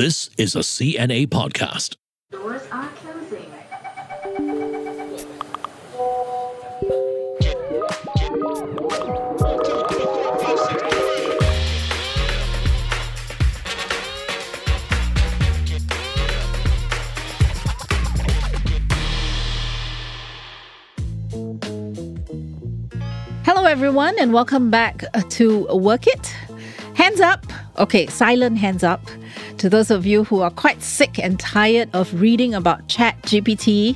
This 0.00 0.30
is 0.38 0.56
a 0.56 0.60
CNA 0.60 1.26
podcast. 1.26 1.96
Doors 2.32 2.62
are 2.72 2.88
closing. 2.88 3.52
Hello, 23.44 23.66
everyone, 23.66 24.18
and 24.18 24.32
welcome 24.32 24.70
back 24.70 25.04
uh, 25.12 25.20
to 25.28 25.66
Work 25.76 26.06
It. 26.06 26.34
Hands 26.94 27.20
up. 27.20 27.44
Okay, 27.78 28.06
silent 28.06 28.56
hands 28.56 28.82
up. 28.82 29.02
To 29.60 29.68
those 29.68 29.90
of 29.90 30.06
you 30.06 30.24
who 30.24 30.40
are 30.40 30.48
quite 30.48 30.82
sick 30.82 31.18
and 31.18 31.38
tired 31.38 31.90
of 31.92 32.18
reading 32.18 32.54
about 32.54 32.88
Chat 32.88 33.20
GPT, 33.24 33.94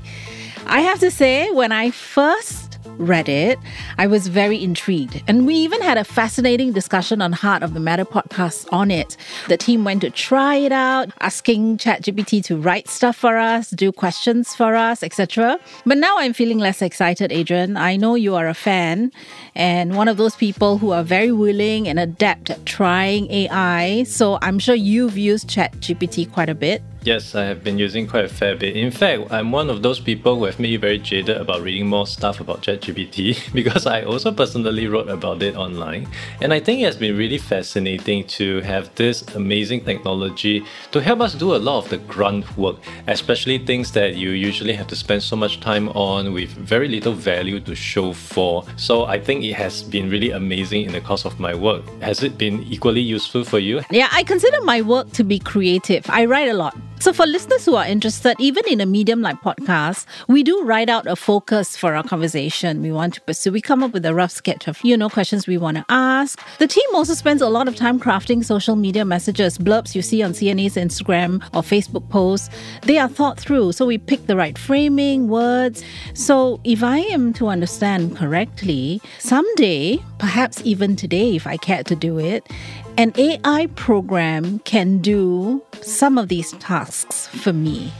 I 0.67 0.83
have 0.83 0.99
to 1.01 1.11
say, 1.11 1.51
when 1.53 1.73
I 1.73 1.91
first 1.91 2.64
read 2.99 3.29
it, 3.29 3.59
I 3.99 4.07
was 4.07 4.29
very 4.29 4.63
intrigued. 4.63 5.23
And 5.29 5.47
we 5.47 5.55
even 5.55 5.81
had 5.83 5.99
a 5.99 6.05
fascinating 6.05 6.73
discussion 6.73 7.23
on 7.23 7.33
Heart 7.33 7.63
of 7.63 7.75
the 7.75 7.81
Matter 7.81 8.05
podcast 8.05 8.67
on 8.73 8.91
it. 8.91 9.17
The 9.49 9.57
team 9.57 9.85
went 9.85 10.03
to 10.03 10.11
try 10.11 10.57
it 10.57 10.73
out, 10.73 11.11
asking 11.21 11.79
ChatGPT 11.79 12.43
to 12.45 12.57
write 12.57 12.89
stuff 12.89 13.17
for 13.17 13.37
us, 13.37 13.71
do 13.71 13.93
questions 13.93 14.55
for 14.55 14.75
us, 14.75 15.03
etc. 15.03 15.59
But 15.87 15.99
now 15.99 16.17
I'm 16.19 16.33
feeling 16.33 16.59
less 16.59 16.83
excited, 16.83 17.33
Adrian. 17.33 17.77
I 17.77 17.97
know 17.97 18.15
you 18.15 18.35
are 18.35 18.49
a 18.49 18.55
fan 18.55 19.13
and 19.55 19.97
one 19.97 20.09
of 20.09 20.17
those 20.17 20.37
people 20.37 20.79
who 20.79 20.91
are 20.91 21.03
very 21.03 21.33
willing 21.33 21.89
and 21.89 21.99
adept 21.99 22.51
at 22.51 22.65
trying 22.67 23.31
AI. 23.31 24.05
So 24.05 24.39
I'm 24.43 24.59
sure 24.59 24.75
you've 24.75 25.19
used 25.19 25.49
ChatGPT 25.49 26.33
quite 26.33 26.49
a 26.49 26.55
bit. 26.55 26.83
Yes, 27.05 27.35
I 27.35 27.45
have 27.45 27.63
been 27.63 27.77
using 27.77 28.07
quite 28.07 28.25
a 28.25 28.29
fair 28.31 28.57
bit. 28.57 28.79
In 28.79 28.91
fact, 28.91 29.31
I'm 29.31 29.53
one 29.53 29.69
of 29.69 29.83
those 29.83 30.01
people 30.01 30.37
who 30.39 30.47
have 30.47 30.59
made 30.59 30.81
very 30.81 30.97
jaded 30.97 31.37
about 31.37 31.61
reading 31.61 31.87
more 31.87 32.07
stuff 32.07 32.41
about 32.41 32.63
ChatGPT 32.63 33.53
because 33.53 33.87
I 33.87 34.05
also 34.05 34.33
personally 34.33 34.87
wrote 34.89 35.11
about 35.11 35.43
it 35.43 35.55
online. 35.55 36.09
And 36.41 36.55
I 36.55 36.61
think 36.61 36.81
it 36.81 36.87
has 36.87 36.97
been 36.97 37.15
really 37.15 37.37
fascinating 37.37 38.27
to 38.39 38.63
have 38.63 38.95
this 38.95 39.21
amazing 39.35 39.85
technology 39.85 40.65
to 40.93 41.03
help 41.03 41.21
us 41.21 41.35
do 41.35 41.55
a 41.55 41.59
lot 41.61 41.85
of 41.85 41.91
the 41.91 41.99
grunt 41.99 42.57
work, 42.57 42.77
especially 43.07 43.59
things 43.59 43.93
that 43.93 44.15
you 44.15 44.31
usually 44.31 44.73
have 44.73 44.87
to 44.87 44.97
spend 44.97 45.23
so 45.23 45.37
much 45.37 45.61
time 45.61 45.91
on 45.91 46.33
with 46.33 46.49
very 46.53 46.89
little 46.89 47.13
value 47.13 47.61
to 47.61 47.75
show 47.75 48.15
for. 48.15 48.65
So 48.77 49.05
I 49.05 49.21
think 49.21 49.45
it 49.45 49.53
has 49.57 49.83
been 49.83 50.09
really 50.09 50.31
amazing 50.31 50.87
in 50.87 50.93
the 50.93 51.03
course 51.03 51.27
of 51.27 51.39
my 51.39 51.55
work. 51.55 51.85
Has 52.01 52.23
it 52.23 52.39
been 52.39 52.63
equally 52.63 53.03
useful 53.03 53.45
for 53.45 53.59
you? 53.59 53.83
Yeah, 53.91 54.09
I 54.11 54.23
consider 54.23 54.63
my 54.63 54.81
work 54.81 55.13
to 55.13 55.23
be 55.23 55.39
creative. 55.39 56.09
I 56.09 56.25
write 56.25 56.49
a 56.49 56.55
lot. 56.55 56.75
So, 57.05 57.13
for 57.13 57.27
listeners 57.27 57.67
who 57.67 57.75
are 57.75 57.85
interested, 57.85 58.35
even 58.39 58.65
in 58.67 58.81
a 58.81 58.87
medium 58.87 59.21
like 59.21 59.37
podcast, 59.43 60.07
we 60.27 60.43
do 60.43 60.65
write 60.65 60.89
out 60.89 61.07
a 61.07 61.15
focus 61.15 61.77
for 61.77 61.95
our 61.95 62.03
conversation 62.03 62.81
we 62.81 62.91
want 62.91 63.13
to 63.13 63.21
pursue. 63.21 63.53
We 63.53 63.61
come 63.61 63.83
up 63.83 63.93
with 63.93 64.07
a 64.07 64.15
rough 64.15 64.31
sketch 64.31 64.67
of, 64.69 64.83
you 64.83 64.97
know, 64.97 65.11
questions 65.11 65.47
we 65.47 65.59
want 65.59 65.77
to 65.77 65.85
ask. 65.91 66.41
The 66.57 66.67
team 66.67 66.89
also 66.95 67.13
spends 67.13 67.43
a 67.43 67.49
lot 67.51 67.69
of 67.69 67.77
time 67.77 68.01
crafting 68.01 68.43
social 68.43 68.75
media 68.75 69.05
messages, 69.05 69.59
blurbs 69.59 69.95
you 69.95 70.01
see 70.01 70.23
on 70.23 70.33
CNA's 70.33 70.77
Instagram 70.77 71.43
or 71.53 71.61
Facebook 71.61 72.09
posts. 72.09 72.49
They 72.85 72.97
are 72.97 73.11
thought 73.11 73.39
through, 73.39 73.73
so 73.73 73.85
we 73.85 73.99
pick 73.99 74.27
the 74.27 74.35
right 74.35 74.57
framing, 74.57 75.29
words. 75.29 75.85
So, 76.15 76.59
if 76.65 76.83
I 76.83 77.01
am 77.01 77.35
to 77.35 77.49
understand 77.49 78.17
correctly, 78.17 79.03
someday, 79.19 79.99
perhaps 80.19 80.63
even 80.65 80.97
today, 80.97 81.37
if 81.37 81.47
I 81.47 81.59
care 81.59 81.85
to 81.85 81.95
do 81.95 82.19
it, 82.19 82.49
an 82.97 83.13
AI 83.17 83.67
program 83.75 84.61
can 84.61 84.99
do 84.99 85.63
some 85.81 86.17
of 86.17 86.29
these 86.29 86.53
tasks 86.53 87.27
for 87.27 87.53
me. 87.53 87.93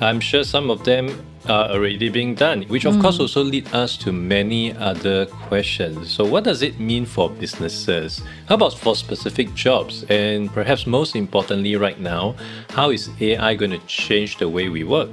I'm 0.00 0.18
sure 0.18 0.42
some 0.42 0.68
of 0.68 0.82
them 0.84 1.24
are 1.48 1.70
already 1.70 2.08
being 2.08 2.34
done, 2.34 2.62
which 2.62 2.84
of 2.84 2.98
course 3.00 3.18
mm. 3.18 3.20
also 3.20 3.42
lead 3.42 3.72
us 3.72 3.96
to 3.98 4.12
many 4.12 4.72
other 4.76 5.26
questions. 5.26 6.10
So 6.10 6.24
what 6.24 6.44
does 6.44 6.62
it 6.62 6.80
mean 6.80 7.06
for 7.06 7.30
businesses? 7.30 8.22
How 8.46 8.56
about 8.56 8.74
for 8.74 8.96
specific 8.96 9.54
jobs? 9.54 10.04
And 10.08 10.52
perhaps 10.52 10.86
most 10.86 11.14
importantly 11.14 11.76
right 11.76 12.00
now, 12.00 12.34
how 12.70 12.90
is 12.90 13.10
AI 13.20 13.54
going 13.54 13.72
to 13.72 13.78
change 13.86 14.38
the 14.38 14.48
way 14.48 14.68
we 14.68 14.82
work? 14.82 15.10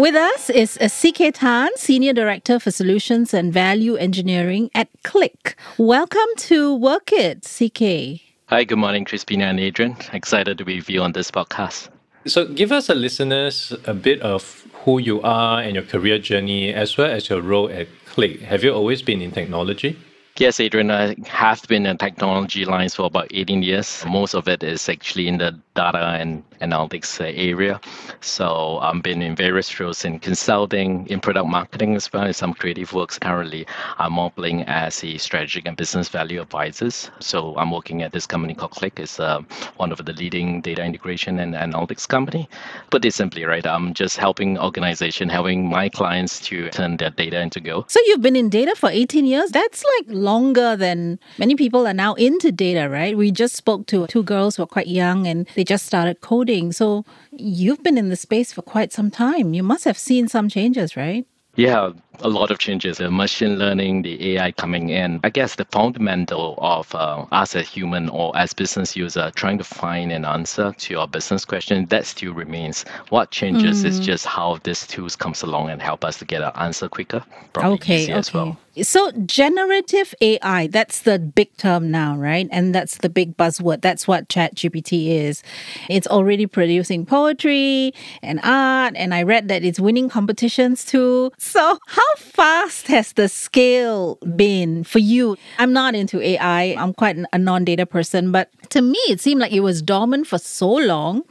With 0.00 0.14
us 0.14 0.48
is 0.48 0.78
uh, 0.80 0.86
a 0.86 0.88
CK 0.88 1.34
Tan, 1.34 1.68
Senior 1.76 2.14
Director 2.14 2.58
for 2.58 2.70
Solutions 2.70 3.34
and 3.34 3.52
Value 3.52 3.96
Engineering 3.96 4.70
at 4.74 4.88
Qlik. 5.02 5.56
Welcome 5.76 6.30
to 6.48 6.74
Work 6.74 7.12
It, 7.12 7.42
CK. 7.42 8.22
Hi, 8.48 8.64
good 8.64 8.78
morning, 8.78 9.04
Crispina 9.04 9.42
and 9.42 9.60
Adrian. 9.60 9.98
Excited 10.14 10.56
to 10.56 10.64
be 10.64 10.76
with 10.76 10.88
you 10.88 11.02
on 11.02 11.12
this 11.12 11.30
podcast. 11.30 11.90
So 12.26 12.46
give 12.46 12.72
us, 12.72 12.86
the 12.86 12.94
listeners, 12.94 13.74
a 13.84 13.92
bit 13.92 14.22
of 14.22 14.66
who 14.84 15.00
you 15.00 15.20
are 15.20 15.60
and 15.60 15.74
your 15.74 15.84
career 15.84 16.18
journey, 16.18 16.72
as 16.72 16.96
well 16.96 17.10
as 17.10 17.28
your 17.28 17.42
role 17.42 17.68
at 17.68 17.86
Qlik. 18.06 18.40
Have 18.40 18.64
you 18.64 18.72
always 18.72 19.02
been 19.02 19.20
in 19.20 19.32
technology? 19.32 19.98
Yes, 20.38 20.58
Adrian, 20.60 20.90
I 20.90 21.14
have 21.26 21.62
been 21.68 21.84
in 21.84 21.98
technology 21.98 22.64
lines 22.64 22.94
for 22.94 23.04
about 23.04 23.28
18 23.32 23.62
years. 23.62 24.02
Most 24.08 24.34
of 24.34 24.48
it 24.48 24.62
is 24.62 24.88
actually 24.88 25.28
in 25.28 25.36
the 25.36 25.60
data 25.74 25.98
and 25.98 26.42
analytics 26.60 27.20
area. 27.20 27.80
So 28.20 28.78
I've 28.78 29.02
been 29.02 29.22
in 29.22 29.34
various 29.34 29.78
roles 29.80 30.04
in 30.04 30.18
consulting, 30.18 31.06
in 31.08 31.20
product 31.20 31.48
marketing 31.48 31.96
as 31.96 32.12
well 32.12 32.24
as 32.24 32.36
some 32.36 32.54
creative 32.54 32.92
works 32.92 33.18
currently. 33.18 33.66
I'm 33.98 34.12
more 34.12 34.30
playing 34.30 34.62
as 34.64 35.02
a 35.04 35.16
strategic 35.18 35.66
and 35.66 35.76
business 35.76 36.08
value 36.08 36.40
advisors. 36.40 37.10
So 37.20 37.56
I'm 37.56 37.70
working 37.70 38.02
at 38.02 38.12
this 38.12 38.26
company 38.26 38.54
called 38.54 38.72
Qlik. 38.72 38.98
It's 38.98 39.18
uh, 39.18 39.42
one 39.76 39.92
of 39.92 40.04
the 40.04 40.12
leading 40.12 40.60
data 40.60 40.84
integration 40.84 41.38
and 41.38 41.54
analytics 41.54 42.06
company. 42.06 42.48
Put 42.90 43.04
it 43.04 43.14
simply, 43.14 43.44
right, 43.44 43.66
I'm 43.66 43.94
just 43.94 44.16
helping 44.16 44.58
organization, 44.58 45.28
helping 45.28 45.68
my 45.68 45.88
clients 45.88 46.40
to 46.48 46.68
turn 46.70 46.96
their 46.96 47.10
data 47.10 47.40
into 47.40 47.60
go. 47.60 47.84
So 47.88 48.00
you've 48.06 48.22
been 48.22 48.36
in 48.36 48.50
data 48.50 48.74
for 48.76 48.90
18 48.90 49.24
years? 49.24 49.50
That's 49.50 49.84
like 49.96 50.06
longer 50.08 50.76
than 50.76 51.18
many 51.38 51.54
people 51.54 51.86
are 51.86 51.94
now 51.94 52.14
into 52.14 52.52
data, 52.52 52.88
right? 52.88 53.16
We 53.16 53.30
just 53.30 53.56
spoke 53.56 53.86
to 53.86 54.06
two 54.08 54.22
girls 54.22 54.56
who 54.56 54.62
are 54.64 54.66
quite 54.66 54.88
young 54.88 55.26
and 55.26 55.48
they 55.54 55.64
just 55.70 55.86
started 55.86 56.20
coding. 56.20 56.72
So 56.72 57.04
you've 57.30 57.82
been 57.84 57.96
in 57.96 58.08
the 58.08 58.16
space 58.16 58.52
for 58.52 58.62
quite 58.62 58.92
some 58.92 59.08
time. 59.08 59.54
You 59.54 59.62
must 59.62 59.84
have 59.84 59.96
seen 59.96 60.26
some 60.26 60.48
changes, 60.48 60.96
right? 60.96 61.24
Yeah, 61.54 61.92
a 62.22 62.28
lot 62.28 62.50
of 62.50 62.58
changes. 62.58 62.98
The 62.98 63.10
machine 63.10 63.58
learning, 63.58 64.02
the 64.02 64.36
AI 64.36 64.52
coming 64.52 64.90
in. 64.90 65.20
I 65.24 65.30
guess 65.30 65.56
the 65.56 65.64
fundamental 65.66 66.54
of 66.58 66.94
uh, 66.94 67.26
us 67.32 67.54
as 67.56 67.68
human 67.68 68.08
or 68.08 68.36
as 68.36 68.52
business 68.52 68.96
user 68.96 69.30
trying 69.34 69.58
to 69.58 69.64
find 69.64 70.12
an 70.12 70.24
answer 70.24 70.72
to 70.72 70.92
your 70.92 71.06
business 71.06 71.44
question 71.44 71.86
that 71.86 72.06
still 72.06 72.32
remains. 72.32 72.84
What 73.08 73.30
changes 73.30 73.82
mm. 73.82 73.86
is 73.86 74.00
just 74.00 74.26
how 74.26 74.58
this 74.62 74.86
tools 74.86 75.16
comes 75.16 75.42
along 75.42 75.70
and 75.70 75.80
help 75.80 76.04
us 76.04 76.18
to 76.18 76.24
get 76.24 76.42
an 76.42 76.52
answer 76.56 76.88
quicker, 76.88 77.24
probably 77.52 77.74
okay, 77.74 78.04
okay. 78.04 78.12
as 78.12 78.32
well. 78.32 78.58
So, 78.82 79.10
generative 79.26 80.14
AI, 80.20 80.68
that's 80.68 81.02
the 81.02 81.18
big 81.18 81.54
term 81.56 81.90
now, 81.90 82.16
right? 82.16 82.48
And 82.52 82.72
that's 82.72 82.98
the 82.98 83.08
big 83.08 83.36
buzzword. 83.36 83.82
That's 83.82 84.06
what 84.06 84.28
ChatGPT 84.28 85.08
is. 85.08 85.42
It's 85.88 86.06
already 86.06 86.46
producing 86.46 87.04
poetry 87.04 87.92
and 88.22 88.38
art, 88.44 88.94
and 88.96 89.12
I 89.12 89.24
read 89.24 89.48
that 89.48 89.64
it's 89.64 89.80
winning 89.80 90.08
competitions 90.08 90.84
too. 90.84 91.32
So, 91.36 91.78
how 91.88 92.09
fast 92.16 92.86
has 92.88 93.12
the 93.12 93.28
scale 93.28 94.16
been 94.36 94.84
for 94.84 94.98
you? 94.98 95.36
I'm 95.58 95.72
not 95.72 95.94
into 95.94 96.20
AI, 96.20 96.74
I'm 96.78 96.94
quite 96.94 97.16
a 97.32 97.38
non 97.38 97.64
data 97.64 97.86
person, 97.86 98.32
but 98.32 98.50
to 98.70 98.82
me, 98.82 98.98
it 99.08 99.20
seemed 99.20 99.40
like 99.40 99.52
it 99.52 99.60
was 99.60 99.82
dormant 99.82 100.26
for 100.26 100.38
so 100.38 100.70
long. 100.70 101.22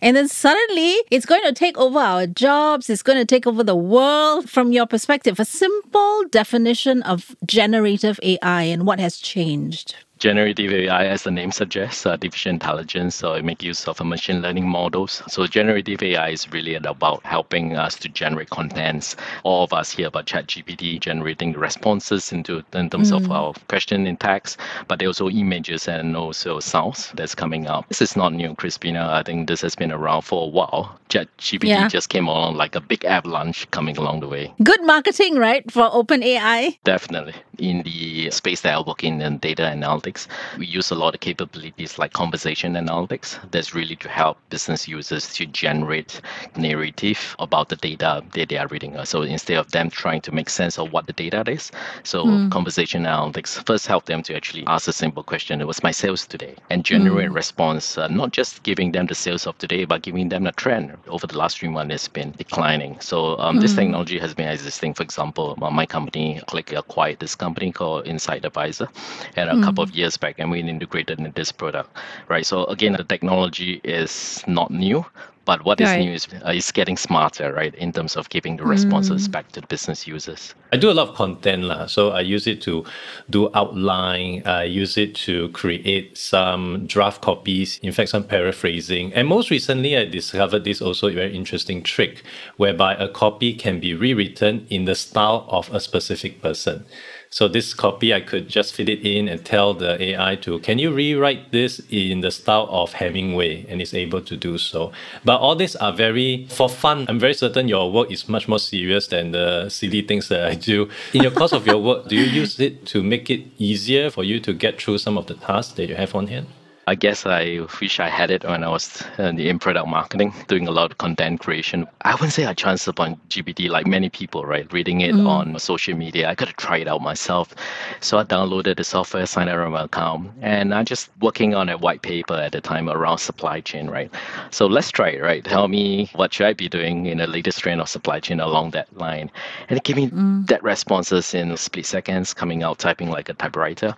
And 0.00 0.16
then 0.16 0.28
suddenly 0.28 0.96
it's 1.10 1.26
going 1.26 1.42
to 1.44 1.52
take 1.52 1.78
over 1.78 1.98
our 1.98 2.26
jobs, 2.26 2.90
it's 2.90 3.02
going 3.02 3.18
to 3.18 3.24
take 3.24 3.46
over 3.46 3.62
the 3.62 3.76
world. 3.76 4.48
From 4.50 4.72
your 4.72 4.86
perspective, 4.86 5.40
a 5.40 5.44
simple 5.44 6.24
definition 6.30 7.02
of 7.02 7.34
generative 7.46 8.20
AI 8.22 8.62
and 8.62 8.86
what 8.86 9.00
has 9.00 9.16
changed 9.16 9.96
generative 10.22 10.72
AI, 10.72 11.06
as 11.06 11.24
the 11.24 11.32
name 11.32 11.50
suggests, 11.50 12.06
artificial 12.06 12.50
intelligence, 12.50 13.16
so 13.16 13.32
it 13.32 13.44
make 13.44 13.60
use 13.60 13.88
of 13.88 14.00
machine 14.04 14.40
learning 14.40 14.68
models. 14.68 15.20
So 15.26 15.48
generative 15.48 16.00
AI 16.00 16.28
is 16.28 16.48
really 16.52 16.76
about 16.76 17.24
helping 17.24 17.76
us 17.76 17.96
to 17.96 18.08
generate 18.08 18.48
contents. 18.50 19.16
All 19.42 19.64
of 19.64 19.72
us 19.72 19.90
hear 19.90 20.06
about 20.06 20.26
ChatGPT 20.26 21.00
generating 21.00 21.54
responses 21.54 22.30
into 22.30 22.62
in 22.72 22.88
terms 22.88 23.10
mm. 23.10 23.16
of 23.16 23.32
our 23.32 23.52
question 23.66 24.06
in 24.06 24.16
text, 24.16 24.60
but 24.86 25.00
there 25.00 25.08
also 25.08 25.28
images 25.28 25.88
and 25.88 26.16
also 26.16 26.60
sounds 26.60 27.10
that's 27.16 27.34
coming 27.34 27.66
up. 27.66 27.88
This 27.88 28.00
is 28.00 28.14
not 28.14 28.32
new, 28.32 28.54
Crispina. 28.54 29.08
I 29.08 29.24
think 29.24 29.48
this 29.48 29.60
has 29.62 29.74
been 29.74 29.90
around 29.90 30.22
for 30.22 30.44
a 30.44 30.46
while. 30.46 31.00
ChatGPT 31.08 31.64
yeah. 31.64 31.88
just 31.88 32.10
came 32.10 32.28
along 32.28 32.54
like 32.54 32.76
a 32.76 32.80
big 32.80 33.04
avalanche 33.04 33.68
coming 33.72 33.98
along 33.98 34.20
the 34.20 34.28
way. 34.28 34.54
Good 34.62 34.84
marketing, 34.84 35.34
right, 35.34 35.68
for 35.68 35.90
OpenAI? 35.90 36.78
Definitely. 36.84 37.34
In 37.58 37.82
the 37.82 38.30
space 38.30 38.60
that 38.60 38.74
I 38.74 38.80
work 38.80 39.02
in, 39.02 39.20
in 39.20 39.38
data 39.38 39.62
analytics 39.62 40.11
analytics. 40.12 40.58
We 40.58 40.66
use 40.66 40.90
a 40.90 40.94
lot 40.94 41.14
of 41.14 41.20
capabilities 41.20 41.98
like 41.98 42.12
conversation 42.12 42.74
analytics. 42.74 43.38
That's 43.50 43.74
really 43.74 43.96
to 43.96 44.08
help 44.08 44.38
business 44.50 44.88
users 44.88 45.32
to 45.34 45.46
generate 45.46 46.20
narrative 46.56 47.36
about 47.38 47.68
the 47.68 47.76
data 47.76 48.22
that 48.34 48.48
they 48.48 48.58
are 48.58 48.66
reading. 48.68 48.96
So 49.04 49.22
instead 49.22 49.58
of 49.58 49.70
them 49.70 49.90
trying 49.90 50.20
to 50.22 50.32
make 50.32 50.48
sense 50.48 50.78
of 50.78 50.92
what 50.92 51.06
the 51.06 51.12
data 51.12 51.44
is, 51.50 51.70
so 52.04 52.24
conversation 52.50 53.04
analytics 53.04 53.64
first 53.66 53.86
help 53.86 54.06
them 54.06 54.22
to 54.22 54.34
actually 54.34 54.64
ask 54.66 54.88
a 54.88 54.92
simple 54.92 55.22
question. 55.22 55.60
It 55.60 55.66
was 55.66 55.82
my 55.82 55.90
sales 55.90 56.26
today, 56.26 56.54
and 56.70 56.84
generate 56.84 57.30
response. 57.32 57.98
Uh, 57.98 58.08
not 58.08 58.32
just 58.32 58.62
giving 58.62 58.92
them 58.92 59.06
the 59.06 59.14
sales 59.14 59.46
of 59.46 59.56
today, 59.58 59.84
but 59.84 60.02
giving 60.02 60.28
them 60.28 60.46
a 60.46 60.52
trend 60.52 60.96
over 61.08 61.26
the 61.26 61.38
last 61.38 61.58
three 61.58 61.68
months. 61.68 61.94
It's 61.94 62.08
been 62.08 62.32
declining. 62.32 63.00
So 63.00 63.38
um, 63.38 63.60
this 63.60 63.74
technology 63.74 64.18
has 64.18 64.34
been 64.34 64.48
existing. 64.48 64.94
For 64.94 65.02
example, 65.02 65.58
uh, 65.62 65.70
my 65.70 65.86
company 65.86 66.40
Qlik 66.48 66.76
acquired 66.76 67.18
this 67.18 67.34
company 67.34 67.72
called 67.72 68.06
Insight 68.06 68.44
Advisor, 68.44 68.88
and 69.36 69.50
a 69.50 69.60
couple 69.60 69.82
of 69.82 69.91
years 69.94 70.16
back, 70.16 70.36
and 70.38 70.50
we 70.50 70.60
integrated 70.60 71.18
in 71.18 71.32
this 71.34 71.52
product, 71.52 71.96
right? 72.28 72.44
So 72.46 72.64
again, 72.66 72.94
the 72.94 73.04
technology 73.04 73.80
is 73.84 74.42
not 74.46 74.70
new. 74.70 75.04
But 75.44 75.64
what 75.64 75.80
is 75.80 75.88
Right. 75.88 76.04
new 76.06 76.12
is 76.12 76.28
uh, 76.46 76.50
it's 76.50 76.70
getting 76.70 76.96
smarter, 76.96 77.52
right, 77.52 77.74
in 77.74 77.92
terms 77.92 78.16
of 78.16 78.28
giving 78.28 78.58
the 78.58 78.64
responses 78.64 79.26
back 79.26 79.50
to 79.52 79.60
the 79.60 79.66
business 79.66 80.06
users. 80.06 80.54
I 80.72 80.76
do 80.76 80.88
a 80.88 80.94
lot 80.94 81.08
of 81.08 81.14
content, 81.16 81.64
lah. 81.64 81.86
so 81.86 82.10
I 82.10 82.20
use 82.20 82.46
it 82.46 82.62
to 82.62 82.84
do 83.28 83.50
outline. 83.52 84.46
I 84.46 84.62
use 84.64 84.96
it 84.96 85.16
to 85.26 85.48
create 85.48 86.16
some 86.16 86.86
draft 86.86 87.22
copies, 87.22 87.80
in 87.82 87.90
fact, 87.90 88.10
some 88.10 88.22
paraphrasing. 88.22 89.12
And 89.14 89.26
most 89.26 89.50
recently, 89.50 89.96
I 89.96 90.04
discovered 90.04 90.62
this 90.62 90.80
also 90.80 91.10
very 91.10 91.34
interesting 91.34 91.82
trick 91.82 92.22
whereby 92.56 92.94
a 92.94 93.08
copy 93.08 93.52
can 93.52 93.80
be 93.80 93.94
rewritten 93.94 94.64
in 94.70 94.84
the 94.84 94.94
style 94.94 95.46
of 95.48 95.74
a 95.74 95.80
specific 95.80 96.40
person. 96.40 96.86
So 97.32 97.48
this 97.48 97.72
copy, 97.72 98.12
I 98.12 98.20
could 98.20 98.46
just 98.46 98.74
fit 98.74 98.90
it 98.90 99.06
in 99.06 99.26
and 99.26 99.42
tell 99.42 99.72
the 99.72 100.00
AI 100.02 100.36
to, 100.42 100.58
can 100.58 100.78
you 100.78 100.92
rewrite 100.92 101.50
this 101.50 101.80
in 101.88 102.20
the 102.20 102.30
style 102.30 102.68
of 102.70 102.92
Hemingway? 102.92 103.64
And 103.70 103.80
it's 103.80 103.94
able 103.94 104.20
to 104.20 104.36
do 104.36 104.58
so. 104.58 104.92
But 105.24 105.38
all 105.40 105.56
these 105.56 105.74
are 105.76 105.94
very 105.94 106.46
for 106.50 106.68
fun. 106.68 107.06
I'm 107.08 107.18
very 107.18 107.32
certain 107.32 107.68
your 107.68 107.90
work 107.90 108.12
is 108.12 108.28
much 108.28 108.48
more 108.48 108.58
serious 108.58 109.06
than 109.06 109.32
the 109.32 109.70
silly 109.70 110.02
things 110.02 110.28
that 110.28 110.44
I 110.46 110.56
do. 110.56 110.90
In 111.14 111.22
your 111.22 111.32
course 111.32 111.52
of 111.54 111.66
your 111.66 111.78
work, 111.78 112.06
do 112.06 112.16
you 112.16 112.24
use 112.24 112.60
it 112.60 112.84
to 112.88 113.02
make 113.02 113.30
it 113.30 113.46
easier 113.56 114.10
for 114.10 114.24
you 114.24 114.38
to 114.40 114.52
get 114.52 114.78
through 114.78 114.98
some 114.98 115.16
of 115.16 115.26
the 115.26 115.34
tasks 115.34 115.72
that 115.76 115.88
you 115.88 115.94
have 115.94 116.14
on 116.14 116.26
hand? 116.26 116.48
I 116.88 116.96
guess 116.96 117.24
I 117.26 117.60
wish 117.80 118.00
I 118.00 118.08
had 118.08 118.32
it 118.32 118.42
when 118.42 118.64
I 118.64 118.68
was 118.68 119.04
in 119.16 119.58
product 119.60 119.86
marketing, 119.86 120.34
doing 120.48 120.66
a 120.66 120.72
lot 120.72 120.90
of 120.90 120.98
content 120.98 121.38
creation. 121.38 121.86
I 122.02 122.14
wouldn't 122.14 122.32
say 122.32 122.44
I 122.44 122.54
chanced 122.54 122.88
upon 122.88 123.20
GPT 123.28 123.68
like 123.70 123.86
many 123.86 124.08
people, 124.08 124.44
right? 124.44 124.70
Reading 124.72 125.00
it 125.00 125.14
mm. 125.14 125.28
on 125.28 125.56
social 125.60 125.96
media. 125.96 126.28
I 126.28 126.34
got 126.34 126.48
to 126.48 126.54
try 126.54 126.78
it 126.78 126.88
out 126.88 127.00
myself. 127.00 127.54
So 128.00 128.18
I 128.18 128.24
downloaded 128.24 128.78
the 128.78 128.84
software, 128.84 129.26
signed 129.26 129.48
up 129.48 129.70
my 129.70 129.84
account, 129.84 130.32
and 130.40 130.74
I'm 130.74 130.84
just 130.84 131.10
working 131.20 131.54
on 131.54 131.68
a 131.68 131.78
white 131.78 132.02
paper 132.02 132.34
at 132.34 132.50
the 132.50 132.60
time 132.60 132.88
around 132.88 133.18
supply 133.18 133.60
chain, 133.60 133.88
right? 133.88 134.10
So 134.50 134.66
let's 134.66 134.90
try 134.90 135.10
it, 135.10 135.22
right? 135.22 135.44
Tell 135.44 135.68
me 135.68 136.10
what 136.14 136.34
should 136.34 136.46
I 136.46 136.52
be 136.52 136.68
doing 136.68 137.06
in 137.06 137.18
the 137.18 137.28
latest 137.28 137.60
trend 137.60 137.80
of 137.80 137.88
supply 137.88 138.18
chain 138.18 138.40
along 138.40 138.72
that 138.72 138.94
line. 138.98 139.30
And 139.68 139.76
it 139.76 139.84
gave 139.84 139.96
me 139.96 140.08
mm. 140.08 140.46
that 140.48 140.64
responses 140.64 141.32
in 141.32 141.56
split 141.56 141.86
seconds, 141.86 142.34
coming 142.34 142.64
out 142.64 142.80
typing 142.80 143.08
like 143.08 143.28
a 143.28 143.34
typewriter. 143.34 143.94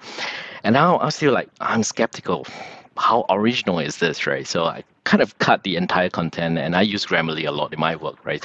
And 0.64 0.72
now 0.72 0.98
I'm 0.98 1.10
still 1.10 1.32
like, 1.32 1.48
I'm 1.60 1.82
skeptical. 1.82 2.46
How 2.96 3.26
original 3.28 3.78
is 3.78 3.98
this, 3.98 4.26
right? 4.26 4.46
So 4.46 4.64
I 4.64 4.82
kind 5.04 5.22
of 5.22 5.38
cut 5.38 5.62
the 5.62 5.76
entire 5.76 6.08
content 6.08 6.58
and 6.58 6.74
I 6.74 6.82
use 6.82 7.04
Grammarly 7.04 7.46
a 7.46 7.50
lot 7.50 7.72
in 7.72 7.78
my 7.80 7.96
work, 7.96 8.24
right? 8.24 8.42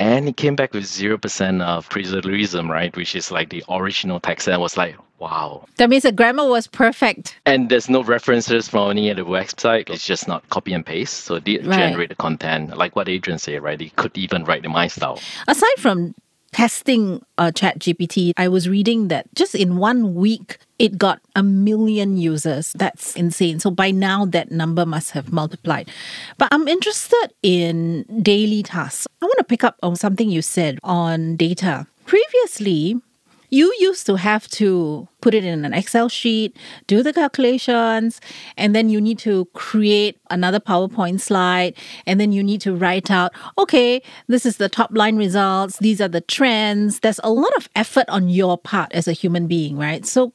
And 0.00 0.28
it 0.28 0.36
came 0.36 0.56
back 0.56 0.72
with 0.72 0.84
0% 0.84 1.60
of 1.62 1.88
plagiarism, 1.90 2.70
right? 2.70 2.96
Which 2.96 3.14
is 3.14 3.30
like 3.30 3.50
the 3.50 3.62
original 3.68 4.18
text. 4.20 4.46
And 4.46 4.54
I 4.54 4.58
was 4.58 4.76
like, 4.76 4.96
wow. 5.18 5.66
That 5.76 5.90
means 5.90 6.04
the 6.04 6.12
grammar 6.12 6.48
was 6.48 6.68
perfect. 6.68 7.36
And 7.44 7.68
there's 7.68 7.90
no 7.90 8.02
references 8.04 8.68
from 8.68 8.90
any 8.92 9.10
other 9.10 9.24
website. 9.24 9.90
It's 9.90 10.06
just 10.06 10.28
not 10.28 10.48
copy 10.50 10.72
and 10.72 10.86
paste. 10.86 11.24
So 11.24 11.38
they 11.40 11.58
Right. 11.58 11.74
generate 11.76 12.08
the 12.10 12.14
content, 12.14 12.76
like 12.78 12.94
what 12.96 13.08
Adrian 13.08 13.38
said, 13.40 13.60
right? 13.62 13.78
They 13.78 13.88
could 13.96 14.16
even 14.16 14.44
write 14.44 14.64
in 14.64 14.70
my 14.72 14.86
style. 14.86 15.20
Aside 15.48 15.76
from 15.78 16.14
testing 16.52 17.20
uh, 17.36 17.50
Chat 17.50 17.80
GPT, 17.80 18.32
I 18.36 18.48
was 18.48 18.68
reading 18.68 19.08
that 19.08 19.26
just 19.34 19.54
in 19.54 19.76
one 19.76 20.14
week, 20.14 20.58
it 20.78 20.98
got 20.98 21.20
a 21.34 21.42
million 21.42 22.16
users. 22.16 22.72
That's 22.74 23.16
insane. 23.16 23.58
So 23.60 23.70
by 23.70 23.90
now, 23.90 24.24
that 24.26 24.50
number 24.50 24.86
must 24.86 25.10
have 25.12 25.32
multiplied. 25.32 25.90
But 26.38 26.48
I'm 26.52 26.68
interested 26.68 27.32
in 27.42 28.04
daily 28.22 28.62
tasks. 28.62 29.06
I 29.20 29.26
want 29.26 29.38
to 29.38 29.44
pick 29.44 29.64
up 29.64 29.76
on 29.82 29.96
something 29.96 30.30
you 30.30 30.42
said 30.42 30.78
on 30.84 31.36
data. 31.36 31.86
Previously, 32.06 33.00
you 33.50 33.74
used 33.80 34.06
to 34.06 34.16
have 34.16 34.48
to 34.48 35.08
put 35.20 35.34
it 35.34 35.44
in 35.44 35.64
an 35.64 35.74
Excel 35.74 36.08
sheet, 36.08 36.56
do 36.86 37.02
the 37.02 37.12
calculations, 37.12 38.20
and 38.56 38.74
then 38.74 38.88
you 38.88 39.00
need 39.00 39.18
to 39.20 39.46
create 39.46 40.18
another 40.30 40.60
PowerPoint 40.60 41.20
slide, 41.20 41.74
and 42.06 42.20
then 42.20 42.32
you 42.32 42.42
need 42.42 42.60
to 42.60 42.74
write 42.74 43.10
out, 43.10 43.32
okay, 43.58 44.02
this 44.26 44.46
is 44.46 44.58
the 44.58 44.68
top 44.68 44.90
line 44.92 45.16
results, 45.16 45.78
these 45.78 46.00
are 46.00 46.08
the 46.08 46.20
trends. 46.20 47.00
There's 47.00 47.20
a 47.24 47.30
lot 47.30 47.54
of 47.56 47.68
effort 47.74 48.08
on 48.08 48.28
your 48.28 48.58
part 48.58 48.92
as 48.92 49.08
a 49.08 49.12
human 49.12 49.46
being, 49.46 49.76
right? 49.76 50.06
So, 50.06 50.32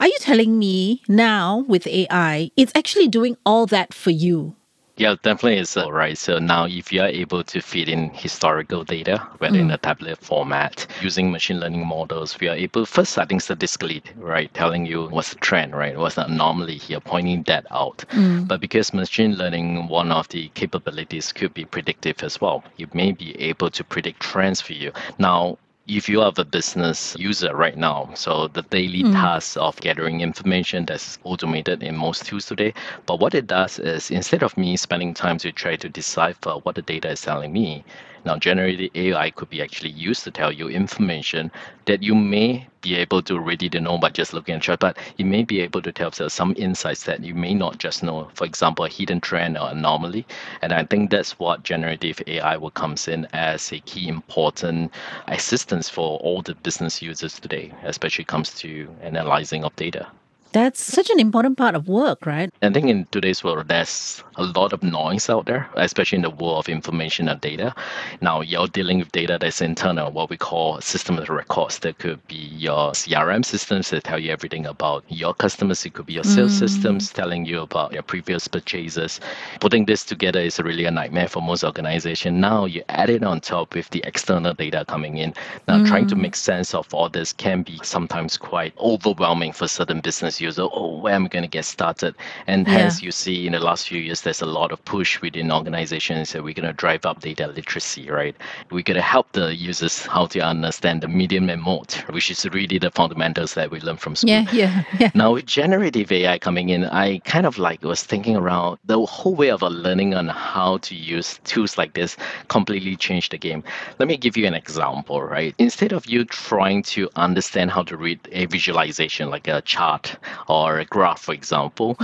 are 0.00 0.06
you 0.06 0.16
telling 0.20 0.58
me 0.58 1.02
now 1.08 1.64
with 1.68 1.86
AI, 1.86 2.50
it's 2.56 2.72
actually 2.74 3.08
doing 3.08 3.36
all 3.44 3.66
that 3.66 3.92
for 3.92 4.10
you? 4.10 4.56
Yeah, 4.96 5.16
definitely 5.22 5.58
is 5.58 5.76
uh, 5.76 5.90
right. 5.90 6.16
So 6.18 6.38
now, 6.38 6.66
if 6.66 6.92
you 6.92 7.00
are 7.00 7.08
able 7.08 7.42
to 7.44 7.60
feed 7.62 7.88
in 7.88 8.10
historical 8.10 8.84
data, 8.84 9.26
whether 9.38 9.58
in 9.58 9.70
a 9.70 9.78
tablet 9.78 10.18
format, 10.18 10.86
using 11.00 11.30
machine 11.32 11.60
learning 11.60 11.86
models, 11.86 12.38
we 12.38 12.48
are 12.48 12.54
able 12.54 12.84
first, 12.84 13.18
I 13.18 13.24
think 13.24 13.40
statistically, 13.40 14.02
right, 14.16 14.52
telling 14.54 14.84
you 14.86 15.06
what's 15.08 15.30
the 15.30 15.40
trend, 15.40 15.74
right, 15.74 15.96
what's 15.96 16.16
the 16.16 16.26
anomaly 16.26 16.76
here, 16.76 17.00
pointing 17.00 17.42
that 17.44 17.66
out. 17.70 18.04
But 18.46 18.60
because 18.60 18.92
machine 18.92 19.34
learning, 19.36 19.88
one 19.88 20.12
of 20.12 20.28
the 20.28 20.48
capabilities 20.54 21.32
could 21.32 21.54
be 21.54 21.64
predictive 21.64 22.22
as 22.22 22.40
well. 22.40 22.62
You 22.76 22.86
may 22.92 23.12
be 23.12 23.34
able 23.40 23.70
to 23.70 23.84
predict 23.84 24.20
trends 24.20 24.60
for 24.60 24.74
you. 24.74 24.92
Now, 25.18 25.58
if 25.88 26.08
you 26.08 26.20
are 26.22 26.32
a 26.36 26.44
business 26.44 27.16
user 27.18 27.54
right 27.56 27.76
now, 27.76 28.08
so 28.14 28.48
the 28.48 28.62
daily 28.62 29.02
hmm. 29.02 29.12
task 29.12 29.56
of 29.58 29.80
gathering 29.80 30.20
information 30.20 30.86
that's 30.86 31.18
automated 31.24 31.82
in 31.82 31.96
most 31.96 32.24
tools 32.24 32.46
today, 32.46 32.72
but 33.06 33.18
what 33.18 33.34
it 33.34 33.46
does 33.46 33.78
is 33.78 34.10
instead 34.10 34.42
of 34.42 34.56
me 34.56 34.76
spending 34.76 35.12
time 35.12 35.38
to 35.38 35.50
try 35.50 35.74
to 35.76 35.88
decipher 35.88 36.52
what 36.62 36.76
the 36.76 36.82
data 36.82 37.10
is 37.10 37.20
telling 37.20 37.52
me, 37.52 37.84
now 38.24 38.36
generative 38.36 38.90
AI 38.94 39.30
could 39.30 39.50
be 39.50 39.62
actually 39.62 39.90
used 39.90 40.24
to 40.24 40.30
tell 40.30 40.52
you 40.52 40.68
information 40.68 41.50
that 41.86 42.02
you 42.02 42.14
may 42.14 42.66
be 42.80 42.96
able 42.96 43.22
to 43.22 43.38
ready 43.40 43.68
to 43.70 43.80
know 43.80 43.98
by 43.98 44.10
just 44.10 44.34
looking 44.34 44.56
at 44.56 44.62
chart, 44.62 44.80
but 44.80 44.98
you 45.16 45.24
may 45.24 45.42
be 45.44 45.60
able 45.60 45.82
to 45.82 45.92
tell 45.92 46.10
some 46.12 46.54
insights 46.56 47.04
that 47.04 47.22
you 47.24 47.34
may 47.34 47.54
not 47.54 47.78
just 47.78 48.02
know. 48.02 48.28
For 48.34 48.44
example, 48.44 48.84
a 48.84 48.88
hidden 48.88 49.20
trend 49.20 49.56
or 49.58 49.70
anomaly. 49.70 50.26
And 50.62 50.72
I 50.72 50.84
think 50.84 51.10
that's 51.10 51.38
what 51.38 51.62
generative 51.62 52.20
AI 52.26 52.56
will 52.56 52.70
comes 52.70 53.08
in 53.08 53.26
as 53.32 53.72
a 53.72 53.80
key 53.80 54.08
important 54.08 54.92
assistance 55.28 55.88
for 55.88 56.18
all 56.18 56.42
the 56.42 56.54
business 56.56 57.02
users 57.02 57.38
today, 57.40 57.72
especially 57.84 58.24
comes 58.24 58.54
to 58.60 58.88
analyzing 59.02 59.64
of 59.64 59.74
data. 59.76 60.06
That's 60.52 60.82
such 60.82 61.08
an 61.08 61.18
important 61.18 61.56
part 61.56 61.74
of 61.74 61.88
work, 61.88 62.26
right? 62.26 62.52
I 62.60 62.68
think 62.68 62.90
in 62.90 63.06
today's 63.06 63.42
world, 63.42 63.68
there's 63.68 64.22
a 64.36 64.44
lot 64.44 64.74
of 64.74 64.82
noise 64.82 65.30
out 65.30 65.46
there, 65.46 65.66
especially 65.76 66.16
in 66.16 66.22
the 66.22 66.30
world 66.30 66.58
of 66.58 66.68
information 66.68 67.26
and 67.28 67.40
data. 67.40 67.74
Now, 68.20 68.42
you're 68.42 68.66
dealing 68.66 68.98
with 68.98 69.12
data 69.12 69.38
that's 69.40 69.62
internal, 69.62 70.12
what 70.12 70.28
we 70.28 70.36
call 70.36 70.78
system 70.82 71.16
of 71.16 71.30
records. 71.30 71.78
That 71.78 71.98
could 71.98 72.26
be 72.28 72.36
your 72.36 72.92
CRM 72.92 73.46
systems 73.46 73.88
that 73.90 74.04
tell 74.04 74.18
you 74.18 74.30
everything 74.30 74.66
about 74.66 75.04
your 75.08 75.32
customers. 75.32 75.86
It 75.86 75.94
could 75.94 76.04
be 76.04 76.12
your 76.12 76.24
sales 76.24 76.52
mm. 76.52 76.58
systems 76.58 77.10
telling 77.10 77.46
you 77.46 77.60
about 77.60 77.94
your 77.94 78.02
previous 78.02 78.46
purchases. 78.46 79.20
Putting 79.60 79.86
this 79.86 80.04
together 80.04 80.40
is 80.40 80.60
really 80.60 80.84
a 80.84 80.90
nightmare 80.90 81.28
for 81.28 81.40
most 81.40 81.64
organizations. 81.64 82.38
Now, 82.38 82.66
you 82.66 82.82
add 82.90 83.08
it 83.08 83.22
on 83.22 83.40
top 83.40 83.74
with 83.74 83.88
the 83.88 84.04
external 84.04 84.52
data 84.52 84.84
coming 84.86 85.16
in. 85.16 85.32
Now, 85.66 85.82
trying 85.86 86.08
to 86.08 86.14
mm. 86.14 86.20
make 86.20 86.36
sense 86.36 86.74
of 86.74 86.92
all 86.92 87.08
this 87.08 87.32
can 87.32 87.62
be 87.62 87.80
sometimes 87.82 88.36
quite 88.36 88.76
overwhelming 88.76 89.52
for 89.52 89.66
certain 89.66 90.00
business 90.00 90.41
users. 90.42 90.68
Oh, 90.72 90.98
where 90.98 91.14
am 91.14 91.24
I 91.26 91.28
going 91.28 91.44
to 91.44 91.48
get 91.58 91.64
started? 91.64 92.14
And 92.46 92.66
Yeah. 92.66 92.74
hence, 92.74 93.02
you 93.02 93.12
see 93.12 93.46
in 93.46 93.52
the 93.52 93.60
last 93.60 93.88
few 93.88 94.00
years, 94.00 94.22
there's 94.22 94.42
a 94.42 94.46
lot 94.46 94.72
of 94.72 94.84
push 94.84 95.20
within 95.22 95.52
organizations 95.52 96.32
that 96.32 96.44
we're 96.44 96.54
going 96.54 96.68
to 96.68 96.72
drive 96.74 97.06
up 97.06 97.20
data 97.20 97.46
literacy, 97.48 98.10
right? 98.10 98.36
We're 98.70 98.82
going 98.82 98.96
to 98.96 99.02
help 99.02 99.32
the 99.32 99.54
users 99.54 100.06
how 100.06 100.26
to 100.28 100.40
understand 100.40 101.02
the 101.02 101.08
medium 101.08 101.48
and 101.50 101.62
mode, 101.62 101.92
which 102.10 102.30
is 102.30 102.44
really 102.52 102.78
the 102.78 102.90
fundamentals 102.90 103.54
that 103.54 103.70
we 103.70 103.80
learn 103.80 103.96
from 103.98 104.16
school. 104.16 104.28
Yeah, 104.30 104.46
yeah, 104.50 104.84
yeah. 104.92 105.10
Now 105.14 105.34
with 105.34 105.46
generative 105.46 106.10
AI 106.12 106.38
coming 106.38 106.68
in, 106.70 106.84
I 106.86 107.18
kind 107.20 107.46
of 107.46 107.58
like 107.58 107.82
was 107.82 108.02
thinking 108.02 108.36
around 108.36 108.78
the 108.84 109.00
whole 109.06 109.34
way 109.34 109.50
of 109.50 109.62
learning 109.62 110.14
on 110.14 110.28
how 110.28 110.78
to 110.78 110.94
use 110.94 111.38
tools 111.44 111.78
like 111.78 111.94
this 111.94 112.16
completely 112.48 112.96
changed 112.96 113.32
the 113.32 113.38
game. 113.38 113.62
Let 113.98 114.08
me 114.08 114.16
give 114.16 114.36
you 114.36 114.46
an 114.46 114.54
example, 114.54 115.22
right? 115.22 115.54
Instead 115.58 115.92
of 115.92 116.06
you 116.06 116.24
trying 116.24 116.82
to 116.94 117.08
understand 117.16 117.70
how 117.70 117.82
to 117.84 117.96
read 117.96 118.20
a 118.32 118.46
visualization 118.46 119.30
like 119.30 119.48
a 119.48 119.60
chart, 119.62 120.16
or 120.48 120.78
a 120.78 120.84
graph, 120.84 121.20
for 121.20 121.34
example. 121.34 121.96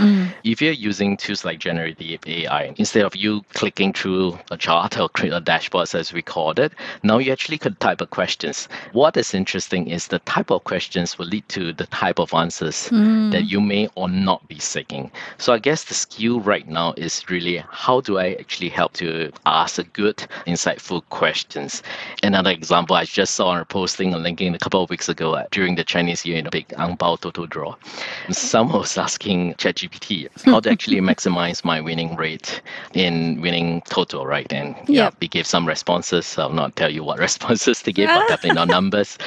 If 0.44 0.62
you're 0.62 0.72
using 0.72 1.16
tools 1.16 1.44
like 1.44 1.58
generative 1.58 2.20
AI, 2.26 2.74
instead 2.76 3.04
of 3.04 3.16
you 3.16 3.42
clicking 3.54 3.92
through 3.92 4.38
a 4.50 4.56
chart 4.56 4.98
or 4.98 5.08
create 5.08 5.32
a 5.32 5.40
dashboard 5.40 5.94
as 5.94 6.12
we 6.12 6.22
called 6.22 6.58
it, 6.58 6.72
now 7.02 7.18
you 7.18 7.32
actually 7.32 7.58
could 7.58 7.78
type 7.80 8.00
of 8.00 8.10
questions. 8.10 8.68
What 8.92 9.16
is 9.16 9.34
interesting 9.34 9.88
is 9.88 10.08
the 10.08 10.18
type 10.20 10.50
of 10.50 10.64
questions 10.64 11.18
will 11.18 11.26
lead 11.26 11.48
to 11.50 11.72
the 11.72 11.86
type 11.86 12.18
of 12.18 12.34
answers 12.34 12.88
that 12.90 13.44
you 13.46 13.60
may 13.60 13.88
or 13.94 14.08
not 14.08 14.46
be 14.48 14.58
seeking. 14.58 15.10
So 15.38 15.52
I 15.52 15.58
guess 15.58 15.84
the 15.84 15.94
skill 15.94 16.40
right 16.40 16.66
now 16.66 16.94
is 16.96 17.28
really 17.30 17.62
how 17.70 18.00
do 18.00 18.18
I 18.18 18.34
actually 18.34 18.68
help 18.70 18.92
to 18.94 19.32
ask 19.46 19.78
a 19.78 19.84
good, 19.84 20.16
insightful 20.46 21.02
questions. 21.10 21.82
Another 22.22 22.50
example 22.50 22.96
I 22.96 23.04
just 23.04 23.34
saw 23.34 23.48
on 23.48 23.60
a 23.60 23.64
posting 23.64 24.14
on 24.14 24.22
LinkedIn 24.22 24.54
a 24.54 24.58
couple 24.58 24.82
of 24.82 24.90
weeks 24.90 25.08
ago 25.08 25.34
uh, 25.34 25.46
during 25.50 25.74
the 25.76 25.84
Chinese 25.84 26.24
Year 26.24 26.38
in 26.38 26.46
a 26.46 26.50
big 26.50 26.72
Ang 26.78 26.96
Bao 26.96 27.18
Toto 27.20 27.46
draw. 27.46 27.74
Someone 28.30 28.80
was 28.80 28.98
asking 28.98 29.54
ChatGPT 29.54 30.28
how 30.44 30.60
to 30.60 30.70
actually 30.70 31.00
maximize 31.00 31.64
my 31.64 31.80
winning 31.80 32.16
rate 32.16 32.60
in 32.94 33.40
winning 33.40 33.82
Toto, 33.88 34.24
right? 34.24 34.50
And 34.52 34.74
yeah, 34.88 35.04
Yep. 35.04 35.14
we 35.20 35.28
gave 35.28 35.46
some 35.46 35.66
responses. 35.66 36.38
I'll 36.38 36.50
not 36.52 36.76
tell 36.76 36.90
you 36.90 37.04
what 37.04 37.18
responses 37.28 37.82
they 37.82 37.92
gave, 37.92 38.12
but 38.12 38.26
definitely 38.28 38.52
not 38.52 38.68
numbers. 38.68 39.18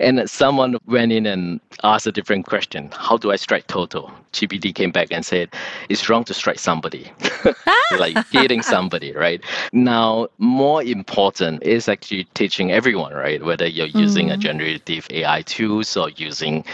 And 0.00 0.28
someone 0.28 0.78
went 0.86 1.12
in 1.12 1.26
and 1.26 1.60
asked 1.84 2.06
a 2.06 2.12
different 2.12 2.46
question. 2.46 2.90
How 2.92 3.18
do 3.18 3.30
I 3.30 3.36
strike 3.36 3.66
Toto? 3.66 4.10
GPT 4.32 4.74
came 4.74 4.90
back 4.90 5.08
and 5.10 5.24
said, 5.24 5.50
it's 5.88 6.08
wrong 6.08 6.24
to 6.24 6.34
strike 6.34 6.58
somebody. 6.58 7.10
Ah! 7.66 7.96
like 7.98 8.16
hitting 8.30 8.62
somebody, 8.62 9.12
right? 9.12 9.42
Now, 9.72 10.28
more 10.38 10.82
important 10.82 11.62
is 11.62 11.88
actually 11.88 12.24
teaching 12.34 12.70
everyone, 12.70 13.14
right? 13.14 13.42
Whether 13.42 13.66
you're 13.66 13.86
using 13.86 14.30
a 14.30 14.36
mm. 14.36 14.40
generative 14.40 15.06
AI 15.10 15.42
tools 15.42 15.96
or 15.96 16.10
using 16.10 16.64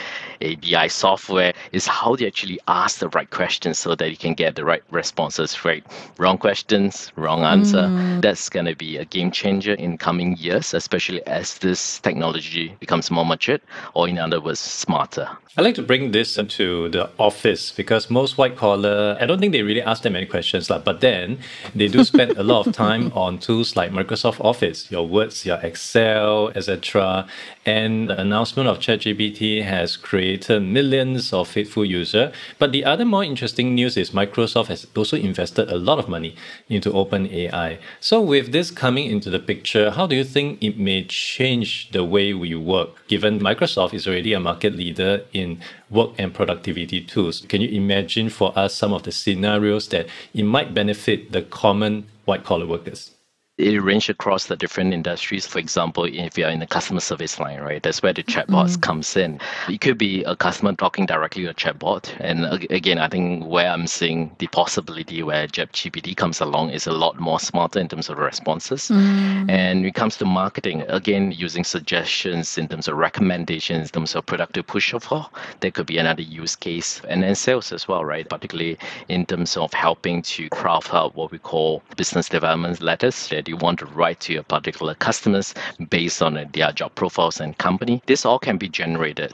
a 0.40 0.56
BI 0.56 0.88
software, 0.88 1.54
is 1.73 1.87
how 1.87 2.16
to 2.16 2.26
actually 2.26 2.61
ask 2.68 2.99
the 2.99 3.09
right 3.09 3.30
questions 3.30 3.78
so 3.78 3.95
that 3.95 4.11
you 4.11 4.16
can 4.16 4.35
get 4.35 4.54
the 4.54 4.64
right 4.64 4.83
responses, 4.90 5.64
right? 5.64 5.85
Wrong 6.18 6.37
questions, 6.37 7.12
wrong 7.16 7.42
answer. 7.42 7.85
Mm. 7.85 8.21
That's 8.21 8.49
going 8.49 8.66
to 8.66 8.76
be 8.76 8.99
a 8.99 9.04
game 9.04 9.30
changer 9.30 9.75
in 9.75 9.99
coming 9.99 10.37
years, 10.37 10.75
especially 10.75 11.26
as 11.26 11.59
this 11.59 12.00
technology 12.00 12.76
becomes 12.80 13.11
more 13.16 13.26
matured, 13.26 13.62
or 13.94 14.08
in 14.08 14.18
other 14.18 14.40
words, 14.40 14.61
smarter. 14.61 15.28
I 15.58 15.62
like 15.62 15.75
to 15.76 15.82
bring 15.82 16.12
this 16.12 16.37
into 16.37 16.90
the 16.90 17.08
office 17.18 17.73
because 17.73 18.11
most 18.11 18.37
white 18.37 18.56
collar, 18.56 19.16
I 19.18 19.25
don't 19.25 19.40
think 19.40 19.52
they 19.52 19.62
really 19.62 19.80
ask 19.80 20.02
them 20.02 20.12
many 20.12 20.26
questions, 20.26 20.68
lah. 20.68 20.78
but 20.78 21.00
then 21.00 21.38
they 21.75 21.88
do 21.88 22.04
spend 22.04 22.32
a 22.32 22.42
lot 22.42 22.66
of 22.66 22.75
time 22.85 23.11
on 23.14 23.38
tools 23.38 23.75
like 23.75 23.90
Microsoft 23.90 24.38
Office, 24.44 24.90
your 24.90 25.08
Words, 25.08 25.46
your 25.46 25.58
Excel, 25.62 26.52
etc. 26.54 27.26
And 27.64 28.11
the 28.11 28.20
announcement 28.20 28.68
of 28.68 28.80
ChatGPT 28.80 29.62
has 29.62 29.96
created 29.96 30.61
millions 30.61 31.32
of 31.32 31.49
faithful 31.49 31.87
users. 31.87 32.35
But 32.58 32.73
the 32.73 32.85
other 32.85 33.06
more 33.06 33.25
interesting 33.25 33.75
news 33.75 33.96
is 33.96 34.11
Microsoft 34.11 34.66
has 34.66 34.87
also 34.94 35.16
invested 35.16 35.70
a 35.70 35.78
lot 35.78 35.99
of 35.99 36.06
money 36.06 36.37
into 36.68 36.90
OpenAI. 36.90 37.78
So 37.99 38.20
with 38.20 38.52
this 38.52 38.70
coming 38.70 39.11
into 39.11 39.30
the 39.30 39.38
picture, 39.38 39.90
how 39.90 40.06
do 40.06 40.14
you 40.14 40.25
think 40.25 40.62
it 40.62 40.78
may 40.78 41.04
change 41.04 41.90
the 41.92 42.04
way 42.04 42.35
we 42.35 42.54
work, 42.54 43.05
given 43.08 43.40
Microsoft 43.40 43.94
is 43.94 44.06
already 44.06 44.32
a 44.32 44.40
market 44.40 44.75
leader 44.75 45.25
in 45.32 45.60
work 45.90 46.10
and 46.18 46.32
productivity 46.32 47.00
tools? 47.00 47.44
Can 47.48 47.60
you 47.60 47.68
imagine 47.68 48.28
for 48.28 48.56
us 48.58 48.75
some 48.75 48.92
of 48.92 49.02
the 49.04 49.12
scenarios 49.12 49.88
that 49.88 50.06
it 50.34 50.44
might 50.44 50.75
benefit 50.75 51.32
the 51.32 51.42
common 51.42 52.06
white 52.25 52.44
collar 52.44 52.66
workers? 52.66 53.15
It 53.58 53.82
range 53.82 54.10
across 54.10 54.46
the 54.46 54.56
different 54.56 54.92
industries. 54.92 55.46
For 55.46 55.58
example, 55.58 56.04
if 56.04 56.36
you're 56.36 56.50
in 56.50 56.60
the 56.60 56.66
customer 56.66 57.00
service 57.00 57.40
line, 57.40 57.60
right, 57.60 57.82
that's 57.82 58.02
where 58.02 58.12
the 58.12 58.22
mm-hmm. 58.22 58.52
chatbots 58.52 58.80
comes 58.80 59.16
in. 59.16 59.40
It 59.68 59.80
could 59.80 59.96
be 59.96 60.22
a 60.25 60.36
customer 60.36 60.75
talking 60.75 61.06
directly 61.06 61.44
to 61.44 61.50
a 61.50 61.54
chatbot. 61.54 62.14
And 62.20 62.44
again, 62.70 62.98
I 62.98 63.08
think 63.08 63.46
where 63.46 63.70
I'm 63.70 63.86
seeing 63.86 64.34
the 64.38 64.46
possibility 64.48 65.22
where 65.22 65.46
GPT 65.46 66.16
comes 66.16 66.40
along 66.40 66.70
is 66.70 66.86
a 66.86 66.92
lot 66.92 67.18
more 67.18 67.40
smarter 67.40 67.78
in 67.78 67.88
terms 67.88 68.10
of 68.10 68.18
responses. 68.18 68.88
Mm-hmm. 68.88 69.48
And 69.48 69.80
when 69.80 69.86
it 69.86 69.94
comes 69.94 70.18
to 70.18 70.26
marketing, 70.26 70.82
again, 70.88 71.32
using 71.32 71.64
suggestions 71.64 72.58
in 72.58 72.68
terms 72.68 72.88
of 72.88 72.96
recommendations, 72.96 73.88
in 73.88 73.92
terms 73.92 74.14
of 74.14 74.26
productive 74.26 74.66
push 74.66 74.92
all, 74.92 75.32
there 75.60 75.70
could 75.70 75.86
be 75.86 75.96
another 75.96 76.22
use 76.22 76.56
case. 76.56 77.00
And 77.08 77.22
then 77.22 77.34
sales 77.34 77.72
as 77.72 77.88
well, 77.88 78.04
right? 78.04 78.28
Particularly 78.28 78.76
in 79.08 79.25
terms 79.25 79.56
of 79.56 79.72
helping 79.72 80.20
to 80.22 80.48
craft 80.50 80.92
out 80.92 81.14
what 81.14 81.30
we 81.30 81.38
call 81.38 81.82
business 81.96 82.28
development 82.28 82.82
letters 82.82 83.32
you 83.49 83.57
want 83.57 83.79
to 83.81 83.87
write 83.87 84.21
to 84.21 84.33
your 84.33 84.43
particular 84.43 84.95
customers 84.95 85.55
based 85.91 86.23
on 86.23 86.35
their 86.53 86.73
job 86.73 86.95
profiles 86.95 87.41
and 87.41 87.57
company. 87.59 88.03
This 88.07 88.25
all 88.25 88.38
can 88.38 88.59
be 88.59 88.69
generated. 88.69 89.33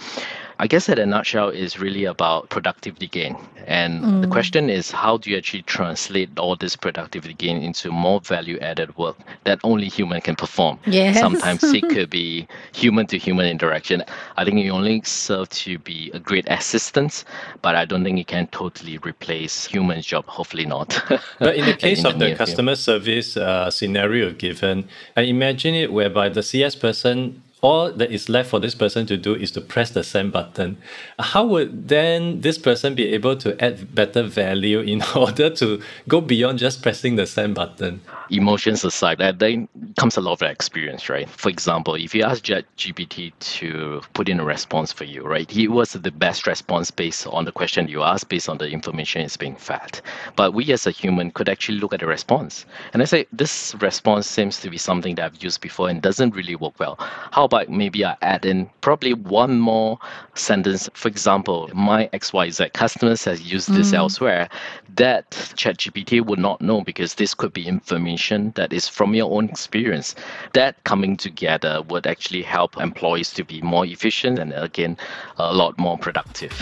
I 0.63 0.69
guess 0.69 0.89
at 0.89 1.01
a 1.01 1.05
nutshell 1.05 1.49
is 1.49 1.81
really 1.81 2.05
about 2.05 2.49
productivity 2.49 3.09
gain. 3.09 3.37
And 3.67 4.23
the 4.23 4.29
question 4.29 4.71
is 4.71 4.93
how 4.93 5.17
do 5.17 5.29
you 5.29 5.37
actually 5.37 5.63
translate 5.63 6.39
all 6.39 6.55
this 6.55 6.77
productivity 6.77 7.35
gain 7.35 7.61
into 7.61 7.91
more 7.91 8.21
value 8.21 8.61
added 8.61 8.97
work 8.97 9.17
that 9.43 9.59
only 9.65 9.89
human 9.89 10.21
can 10.21 10.37
perform? 10.37 10.79
Yes. 10.87 11.19
Sometimes 11.19 11.65
it 11.65 11.83
could 11.89 12.11
be 12.23 12.47
human 12.73 13.09
to 13.09 13.19
human 13.19 13.47
interaction. 13.47 14.05
I 14.37 14.45
think 14.45 14.61
it 14.61 14.71
only 14.71 15.03
serve 15.03 15.49
to 15.49 15.81
be 15.81 16.13
a 16.15 16.21
great 16.21 16.47
assistance, 16.49 17.25
but 17.61 17.75
I 17.75 17.85
don't 17.85 18.05
think 18.05 18.21
it 18.21 18.29
can 18.29 18.47
totally 18.49 18.99
replace 18.99 19.67
human 19.67 20.01
job. 20.01 20.27
Hopefully 20.27 20.67
not. 20.67 20.91
But 21.41 21.57
in 21.57 21.67
the 21.67 21.75
case 21.75 22.05
of 22.05 22.21
the 22.21 22.27
near 22.27 22.37
future. 22.37 22.45
customer 22.45 22.77
service 22.77 23.37
uh, 23.37 23.69
scenario 23.69 24.33
given, 24.33 24.89
I 25.17 25.23
imagine 25.23 25.75
it 25.75 25.93
whereby 25.93 26.29
the 26.29 26.45
CS 26.45 26.77
person, 26.77 27.43
all 27.63 27.93
that 27.93 28.11
is 28.11 28.29
left 28.29 28.51
for 28.51 28.59
this 28.59 28.75
person 28.75 29.07
to 29.07 29.17
do 29.17 29.37
is 29.37 29.53
to 29.53 29.61
press 29.61 29.91
the 29.91 30.03
send 30.03 30.33
button. 30.33 30.77
How 31.21 31.47
would 31.47 31.89
then 31.89 32.41
this 32.41 32.59
person 32.59 32.97
be 32.97 33.15
able 33.15 33.37
to 33.37 33.65
add 33.65 33.95
better 33.95 34.25
value 34.25 34.81
in 34.81 35.03
order 35.17 35.49
to 35.49 35.81
go 36.09 36.21
beyond 36.21 36.59
just 36.59 36.83
pressing 36.83 37.17
the 37.17 37.27
send 37.27 37.55
button? 37.55 38.01
emotions 38.33 38.83
aside, 38.85 39.19
that 39.19 39.39
then 39.39 39.69
comes 39.99 40.17
a 40.17 40.21
lot 40.21 40.33
of 40.33 40.43
experience, 40.43 41.09
right? 41.09 41.29
For 41.29 41.51
example, 41.51 41.95
if 41.95 42.15
you 42.15 42.25
ask 42.25 42.43
GPT 42.45 43.33
to 43.39 44.01
put 44.15 44.29
in 44.29 44.41
a 44.41 44.45
response 44.45 44.93
for 44.93 45.05
you, 45.05 45.23
right, 45.23 45.51
he 45.51 45.69
was 45.69 45.93
the 45.93 46.11
best 46.11 46.47
response 46.47 46.91
based 46.91 47.27
on 47.27 47.45
the 47.45 47.53
question 47.53 47.89
you 47.89 48.03
asked, 48.03 48.29
based 48.29 48.49
on 48.49 48.59
the 48.59 48.69
information 48.71 49.21
it's 49.21 49.37
being 49.37 49.57
fed. 49.57 50.01
But 50.35 50.55
we 50.55 50.73
as 50.73 50.87
a 50.87 50.91
human 50.91 51.31
could 51.31 51.49
actually 51.49 51.79
look 51.79 51.93
at 51.93 52.01
the 52.01 52.07
response 52.07 52.65
and 52.93 53.03
I 53.03 53.05
say, 53.05 53.27
this 53.33 53.75
response 53.81 54.27
seems 54.27 54.61
to 54.61 54.71
be 54.71 54.79
something 54.79 55.15
that 55.17 55.25
I've 55.25 55.43
used 55.43 55.61
before 55.61 55.89
and 55.89 56.01
doesn't 56.01 56.35
really 56.35 56.57
work 56.57 56.79
well. 56.79 56.97
How 56.99 57.45
about 57.53 57.69
maybe 57.69 58.05
I 58.05 58.17
add 58.23 58.47
in 58.47 58.71
probably 58.81 59.13
one 59.13 59.61
more 59.61 59.99
sentence? 60.35 60.89
For 60.95 61.09
example, 61.09 61.71
my 61.75 62.09
XYZ 62.15 62.73
customers 62.73 63.25
has 63.25 63.43
used 63.43 63.73
this 63.73 63.93
mm. 63.93 63.99
elsewhere. 63.99 64.49
That 64.97 65.31
ChatGPT 65.31 66.25
would 66.25 66.39
not 66.39 66.61
know 66.63 66.81
because 66.81 67.15
this 67.15 67.35
could 67.35 67.53
be 67.53 67.67
information 67.67 68.53
that 68.57 68.73
is 68.73 68.89
from 68.89 69.15
your 69.15 69.31
own 69.31 69.49
experience. 69.51 70.15
That 70.55 70.83
coming 70.85 71.17
together 71.17 71.83
would 71.89 72.07
actually 72.07 72.43
help 72.43 72.79
employees 72.79 73.31
to 73.33 73.45
be 73.45 73.61
more 73.61 73.85
efficient 73.85 74.39
and 74.39 74.53
again, 74.55 74.97
a 75.37 75.53
lot 75.53 75.79
more 75.79 75.99
productive. 75.99 76.53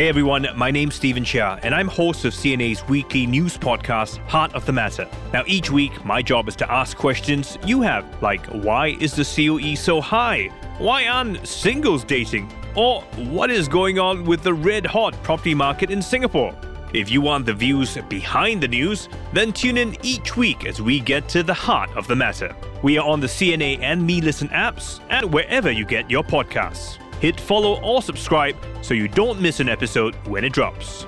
Hey 0.00 0.08
everyone, 0.08 0.46
my 0.56 0.70
name's 0.70 0.94
Stephen 0.94 1.24
Chia, 1.24 1.60
and 1.62 1.74
I'm 1.74 1.86
host 1.86 2.24
of 2.24 2.32
CNA's 2.32 2.88
weekly 2.88 3.26
news 3.26 3.58
podcast, 3.58 4.16
Heart 4.28 4.54
of 4.54 4.64
the 4.64 4.72
Matter. 4.72 5.06
Now, 5.34 5.44
each 5.46 5.70
week, 5.70 6.06
my 6.06 6.22
job 6.22 6.48
is 6.48 6.56
to 6.56 6.72
ask 6.72 6.96
questions 6.96 7.58
you 7.66 7.82
have, 7.82 8.06
like 8.22 8.46
why 8.46 8.96
is 8.98 9.12
the 9.12 9.24
COE 9.24 9.74
so 9.74 10.00
high? 10.00 10.46
Why 10.78 11.06
aren't 11.06 11.46
singles 11.46 12.02
dating? 12.02 12.50
Or 12.74 13.02
what 13.28 13.50
is 13.50 13.68
going 13.68 13.98
on 13.98 14.24
with 14.24 14.42
the 14.42 14.54
red 14.54 14.86
hot 14.86 15.22
property 15.22 15.54
market 15.54 15.90
in 15.90 16.00
Singapore? 16.00 16.56
If 16.94 17.10
you 17.10 17.20
want 17.20 17.44
the 17.44 17.52
views 17.52 17.98
behind 18.08 18.62
the 18.62 18.68
news, 18.68 19.06
then 19.34 19.52
tune 19.52 19.76
in 19.76 19.98
each 20.02 20.34
week 20.34 20.64
as 20.64 20.80
we 20.80 21.00
get 21.00 21.28
to 21.28 21.42
the 21.42 21.52
heart 21.52 21.90
of 21.94 22.06
the 22.06 22.16
matter. 22.16 22.56
We 22.82 22.96
are 22.96 23.06
on 23.06 23.20
the 23.20 23.26
CNA 23.26 23.80
and 23.82 24.06
Me 24.06 24.22
Listen 24.22 24.48
apps 24.48 25.00
and 25.10 25.30
wherever 25.30 25.70
you 25.70 25.84
get 25.84 26.10
your 26.10 26.24
podcasts. 26.24 26.96
Hit 27.20 27.38
follow 27.38 27.80
or 27.82 28.00
subscribe 28.00 28.56
so 28.82 28.94
you 28.94 29.06
don't 29.06 29.40
miss 29.40 29.60
an 29.60 29.68
episode 29.68 30.14
when 30.26 30.42
it 30.42 30.52
drops. 30.52 31.06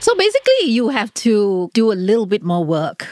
So 0.00 0.14
basically, 0.14 0.64
you 0.64 0.90
have 0.90 1.14
to 1.14 1.70
do 1.72 1.90
a 1.90 1.94
little 1.94 2.26
bit 2.26 2.42
more 2.42 2.62
work 2.62 3.08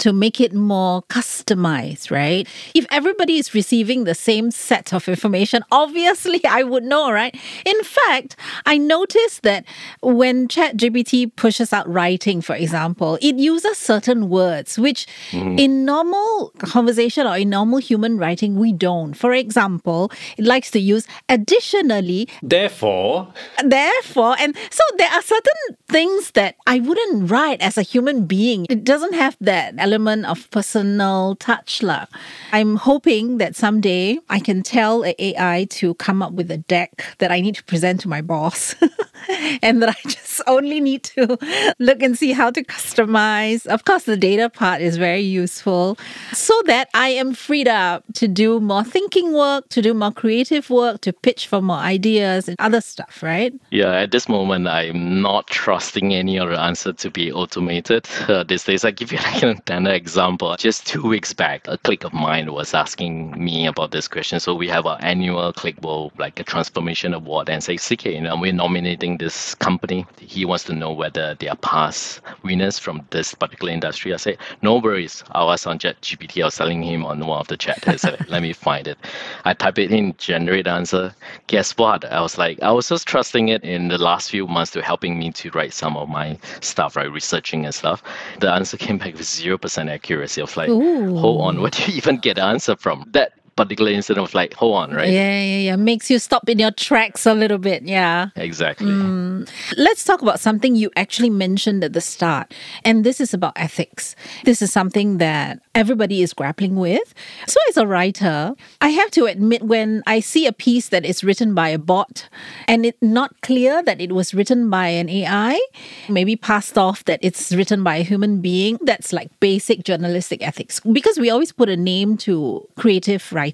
to 0.00 0.12
make 0.12 0.40
it 0.40 0.52
more 0.52 1.02
customized, 1.04 2.10
right? 2.10 2.48
If 2.74 2.86
everybody 2.90 3.36
is 3.38 3.54
receiving 3.54 4.04
the 4.04 4.14
same 4.14 4.50
set 4.50 4.92
of 4.92 5.08
information, 5.08 5.62
obviously 5.70 6.44
I 6.48 6.62
would 6.62 6.84
know, 6.84 7.10
right? 7.12 7.34
In 7.64 7.82
fact, 7.82 8.36
I 8.66 8.78
noticed 8.78 9.42
that 9.42 9.64
when 10.02 10.48
ChatGPT 10.48 11.34
pushes 11.36 11.72
out 11.72 11.88
writing, 11.88 12.40
for 12.40 12.54
example, 12.54 13.18
it 13.22 13.36
uses 13.36 13.78
certain 13.78 14.28
words 14.28 14.78
which 14.78 15.06
mm-hmm. 15.30 15.58
in 15.58 15.84
normal 15.84 16.52
conversation 16.58 17.26
or 17.26 17.36
in 17.36 17.50
normal 17.50 17.78
human 17.78 18.18
writing, 18.18 18.56
we 18.56 18.72
don't. 18.72 19.14
For 19.14 19.32
example, 19.32 20.10
it 20.36 20.44
likes 20.44 20.70
to 20.72 20.80
use 20.80 21.06
additionally, 21.28 22.28
Therefore, 22.42 23.32
therefore 23.64 24.36
and 24.38 24.56
so 24.70 24.82
there 24.96 25.10
are 25.10 25.22
certain 25.22 25.76
things 25.88 26.32
that 26.32 26.56
i 26.66 26.78
wouldn't 26.78 27.30
write 27.30 27.60
as 27.60 27.76
a 27.76 27.82
human 27.82 28.26
being 28.26 28.66
it 28.70 28.84
doesn't 28.84 29.14
have 29.14 29.36
that 29.40 29.74
element 29.90 30.24
of 30.26 30.48
personal 30.50 31.34
touch. 31.36 31.82
lah. 31.82 32.06
I'm 32.52 32.76
hoping 32.76 33.38
that 33.38 33.56
someday 33.56 34.18
I 34.28 34.38
can 34.38 34.62
tell 34.62 35.04
AI 35.18 35.66
to 35.70 35.94
come 35.94 36.22
up 36.22 36.32
with 36.32 36.50
a 36.50 36.58
deck 36.58 37.02
that 37.18 37.32
I 37.32 37.40
need 37.40 37.56
to 37.56 37.64
present 37.64 38.00
to 38.02 38.08
my 38.08 38.22
boss. 38.22 38.74
and 39.62 39.82
that 39.82 39.90
I 39.90 40.08
just 40.08 40.40
only 40.46 40.80
need 40.80 41.02
to 41.04 41.38
look 41.78 42.02
and 42.02 42.16
see 42.16 42.32
how 42.32 42.50
to 42.50 42.62
customize. 42.62 43.66
Of 43.66 43.84
course, 43.84 44.04
the 44.04 44.16
data 44.16 44.48
part 44.48 44.80
is 44.80 44.96
very 44.96 45.20
useful 45.20 45.98
so 46.32 46.54
that 46.66 46.88
I 46.94 47.08
am 47.08 47.34
freed 47.34 47.68
up 47.68 48.04
to 48.14 48.28
do 48.28 48.60
more 48.60 48.84
thinking 48.84 49.32
work, 49.32 49.68
to 49.70 49.82
do 49.82 49.94
more 49.94 50.12
creative 50.12 50.70
work, 50.70 51.00
to 51.02 51.12
pitch 51.12 51.46
for 51.46 51.60
more 51.60 51.78
ideas 51.78 52.48
and 52.48 52.56
other 52.58 52.80
stuff, 52.80 53.22
right? 53.22 53.52
Yeah, 53.70 53.92
at 53.92 54.10
this 54.10 54.28
moment, 54.28 54.68
I'm 54.68 55.20
not 55.20 55.46
trusting 55.48 56.14
any 56.14 56.38
of 56.38 56.48
the 56.48 56.60
answer 56.60 56.92
to 56.92 57.10
be 57.10 57.32
automated 57.32 58.08
uh, 58.28 58.44
these 58.44 58.64
days. 58.64 58.84
I 58.84 58.90
give 58.90 59.12
you 59.12 59.18
like 59.18 59.42
another 59.80 59.96
example. 59.96 60.54
Just 60.56 60.86
two 60.86 61.02
weeks 61.02 61.32
back, 61.32 61.66
a 61.66 61.78
click 61.78 62.04
of 62.04 62.12
mine 62.12 62.52
was 62.52 62.74
asking 62.74 63.32
me 63.42 63.66
about 63.66 63.90
this 63.92 64.08
question. 64.08 64.38
So 64.38 64.54
we 64.54 64.68
have 64.68 64.84
our 64.84 64.98
annual 65.00 65.52
Clickable, 65.54 66.10
like 66.18 66.38
a 66.38 66.44
transformation 66.44 67.14
award, 67.14 67.48
and 67.48 67.64
say, 67.64 67.76
CK, 67.76 68.06
you 68.06 68.20
know, 68.20 68.36
we're 68.36 68.52
nominating 68.52 69.16
this 69.16 69.54
company. 69.54 70.06
He 70.18 70.44
wants 70.44 70.64
to 70.64 70.74
know 70.74 70.92
whether 70.92 71.34
they 71.34 71.48
are 71.48 71.56
past 71.56 72.20
winners 72.42 72.78
from 72.78 73.06
this 73.10 73.34
particular 73.34 73.72
industry. 73.72 74.12
I 74.12 74.18
said, 74.18 74.36
no 74.60 74.76
worries. 74.78 75.24
I'll 75.32 75.50
ask 75.50 75.66
on 75.66 75.78
ChatGPT. 75.78 76.42
I 76.42 76.46
was 76.46 76.56
telling 76.56 76.82
him 76.82 77.06
on 77.06 77.26
one 77.26 77.40
of 77.40 77.48
the 77.48 77.56
chat. 77.56 77.88
I 77.88 77.96
said, 77.96 78.28
let 78.28 78.42
me 78.42 78.52
find 78.52 78.86
it. 78.86 78.98
I 79.46 79.54
type 79.54 79.78
it 79.78 79.90
in, 79.90 80.14
generate 80.18 80.66
answer. 80.66 81.14
Guess 81.46 81.78
what? 81.78 82.04
I 82.04 82.20
was 82.20 82.36
like, 82.36 82.62
I 82.62 82.70
was 82.70 82.88
just 82.88 83.08
trusting 83.08 83.48
it 83.48 83.64
in 83.64 83.88
the 83.88 83.98
last 83.98 84.30
few 84.30 84.46
months 84.46 84.72
to 84.72 84.82
helping 84.82 85.18
me 85.18 85.32
to 85.32 85.50
write 85.52 85.72
some 85.72 85.96
of 85.96 86.08
my 86.10 86.38
stuff, 86.60 86.96
right? 86.96 87.10
Researching 87.10 87.64
and 87.64 87.74
stuff. 87.74 88.02
The 88.40 88.52
answer 88.52 88.76
came 88.76 88.98
back 88.98 89.14
with 89.14 89.22
0% 89.22 89.59
accuracy. 89.88 90.40
of 90.40 90.56
like, 90.56 90.68
Ooh. 90.68 91.16
hold 91.16 91.40
on, 91.42 91.60
where 91.60 91.70
do 91.70 91.82
you 91.90 91.96
even 91.96 92.18
get 92.18 92.36
the 92.36 92.44
answer 92.44 92.76
from? 92.76 93.06
That 93.12 93.32
particular 93.64 93.90
incident 93.90 94.22
was 94.22 94.34
like, 94.34 94.54
hold 94.54 94.76
on, 94.76 94.94
right? 94.94 95.10
Yeah, 95.10 95.40
yeah, 95.40 95.58
yeah. 95.58 95.76
Makes 95.76 96.10
you 96.10 96.18
stop 96.18 96.48
in 96.48 96.58
your 96.58 96.70
tracks 96.70 97.26
a 97.26 97.34
little 97.34 97.58
bit. 97.58 97.82
Yeah. 97.82 98.28
Exactly. 98.36 98.86
Mm. 98.86 99.48
Let's 99.76 100.04
talk 100.04 100.22
about 100.22 100.40
something 100.40 100.74
you 100.76 100.90
actually 100.96 101.30
mentioned 101.30 101.84
at 101.84 101.92
the 101.92 102.00
start. 102.00 102.54
And 102.84 103.04
this 103.04 103.20
is 103.20 103.34
about 103.34 103.52
ethics. 103.56 104.16
This 104.44 104.62
is 104.62 104.72
something 104.72 105.18
that 105.18 105.60
everybody 105.74 106.22
is 106.22 106.32
grappling 106.32 106.76
with. 106.76 107.14
So, 107.46 107.58
as 107.68 107.76
a 107.76 107.86
writer, 107.86 108.54
I 108.80 108.88
have 108.88 109.10
to 109.12 109.26
admit 109.26 109.62
when 109.62 110.02
I 110.06 110.20
see 110.20 110.46
a 110.46 110.52
piece 110.52 110.88
that 110.88 111.04
is 111.04 111.22
written 111.22 111.54
by 111.54 111.68
a 111.68 111.78
bot 111.78 112.28
and 112.66 112.86
it's 112.86 113.00
not 113.02 113.40
clear 113.42 113.82
that 113.82 114.00
it 114.00 114.12
was 114.12 114.32
written 114.34 114.70
by 114.70 114.88
an 114.88 115.08
AI, 115.08 115.60
maybe 116.08 116.36
passed 116.36 116.78
off 116.78 117.04
that 117.04 117.20
it's 117.22 117.52
written 117.52 117.84
by 117.84 117.96
a 117.96 118.02
human 118.02 118.40
being, 118.40 118.78
that's 118.82 119.12
like 119.12 119.28
basic 119.40 119.84
journalistic 119.84 120.46
ethics. 120.46 120.80
Because 120.80 121.18
we 121.18 121.30
always 121.30 121.52
put 121.52 121.68
a 121.68 121.76
name 121.76 122.16
to 122.18 122.66
creative 122.76 123.32
writing. 123.32 123.49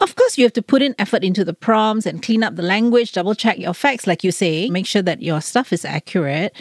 Of 0.00 0.16
course, 0.16 0.38
you 0.38 0.44
have 0.44 0.52
to 0.54 0.62
put 0.62 0.82
in 0.82 0.94
effort 0.98 1.24
into 1.24 1.44
the 1.44 1.54
prompts 1.54 2.06
and 2.06 2.22
clean 2.22 2.42
up 2.42 2.56
the 2.56 2.62
language, 2.62 3.12
double 3.12 3.34
check 3.34 3.58
your 3.58 3.74
facts, 3.74 4.06
like 4.06 4.24
you 4.24 4.32
say, 4.32 4.68
make 4.70 4.86
sure 4.86 5.02
that 5.02 5.22
your 5.22 5.40
stuff 5.40 5.72
is 5.72 5.84
accurate. 5.84 6.54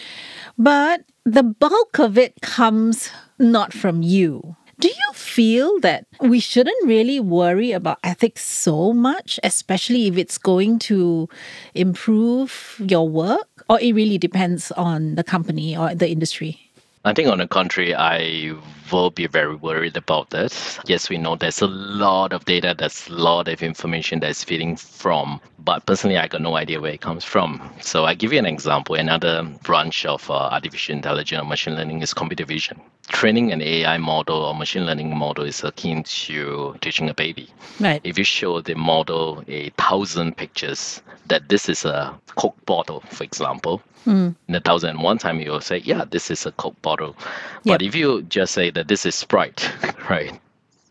But 0.58 1.04
the 1.26 1.44
bulk 1.44 2.00
of 2.00 2.18
it 2.18 2.42
comes 2.42 3.10
not 3.40 3.74
from 3.74 4.02
you. 4.02 4.56
Do 4.80 4.88
you 4.88 5.14
feel 5.14 5.80
that 5.82 6.08
we 6.22 6.40
shouldn't 6.40 6.88
really 6.88 7.20
worry 7.20 7.72
about 7.72 8.00
ethics 8.04 8.44
so 8.44 8.94
much, 8.94 9.40
especially 9.44 10.08
if 10.08 10.18
it's 10.18 10.40
going 10.40 10.80
to 10.90 11.30
improve 11.76 12.82
your 12.84 13.08
work? 13.08 13.48
Or 13.70 13.80
it 13.80 13.94
really 13.94 14.18
depends 14.18 14.72
on 14.72 15.16
the 15.16 15.24
company 15.24 15.78
or 15.78 15.94
the 15.94 16.10
industry? 16.10 16.72
I 17.06 17.14
think 17.14 17.30
on 17.30 17.38
the 17.38 17.48
contrary, 17.48 17.94
I 17.94 18.56
will 18.92 19.12
be 19.12 19.28
very 19.28 19.56
worried 19.56 19.98
about 19.98 20.30
that. 20.32 20.80
Yes, 20.86 21.10
we 21.10 21.18
know 21.18 21.36
there's 21.36 21.62
a 21.62 21.68
lot 21.68 22.34
of 22.34 22.46
data, 22.46 22.76
there's 22.78 23.08
a 23.08 23.14
lot 23.14 23.48
of 23.48 23.62
information 23.64 24.20
that's 24.20 24.44
feeding 24.44 24.76
from, 24.76 25.42
but 25.60 25.86
personally, 25.86 26.18
I 26.18 26.28
got 26.28 26.42
no 26.42 26.56
idea 26.56 26.82
where 26.82 26.94
it 26.94 27.02
comes 27.02 27.24
from. 27.24 27.62
So 27.82 28.06
I 28.06 28.14
give 28.16 28.34
you 28.34 28.40
an 28.40 28.46
example. 28.46 28.96
Another 28.96 29.44
branch 29.64 30.06
of 30.06 30.30
uh, 30.30 30.34
artificial 30.34 30.96
intelligence 30.96 31.42
or 31.42 31.46
machine 31.46 31.76
learning 31.76 32.02
is 32.02 32.14
computer 32.14 32.46
vision. 32.46 32.80
Training 33.08 33.52
an 33.52 33.62
AI 33.62 33.98
model 33.98 34.38
or 34.38 34.56
machine 34.56 34.86
learning 34.86 35.16
model 35.16 35.44
is 35.46 35.64
akin 35.64 36.04
to 36.04 36.76
teaching 36.82 37.10
a 37.10 37.14
baby. 37.14 37.50
Right. 37.80 38.02
If 38.04 38.18
you 38.18 38.24
show 38.24 38.62
the 38.62 38.76
model 38.76 39.44
a 39.48 39.70
thousand 39.78 40.38
pictures 40.38 41.02
that 41.28 41.50
this 41.50 41.70
is 41.70 41.86
a 41.86 42.18
Coke 42.36 42.66
bottle, 42.66 43.02
for 43.12 43.24
example, 43.24 43.82
in 44.48 44.56
a 44.56 44.60
thousand 44.60 44.92
and 44.92 45.04
one 45.04 45.18
time 45.18 45.40
you 45.40 45.52
will 45.52 45.62
say, 45.62 45.78
yeah, 45.78 46.06
this 46.10 46.32
is 46.32 46.46
a 46.46 46.52
Coke 46.54 46.82
bottle. 46.82 47.16
But 47.66 47.82
if 47.82 47.96
you 47.96 48.24
just 48.24 48.54
say 48.54 48.72
that 48.72 48.81
this 48.84 49.06
is 49.06 49.16
Sprite, 49.16 49.72
right? 50.10 50.40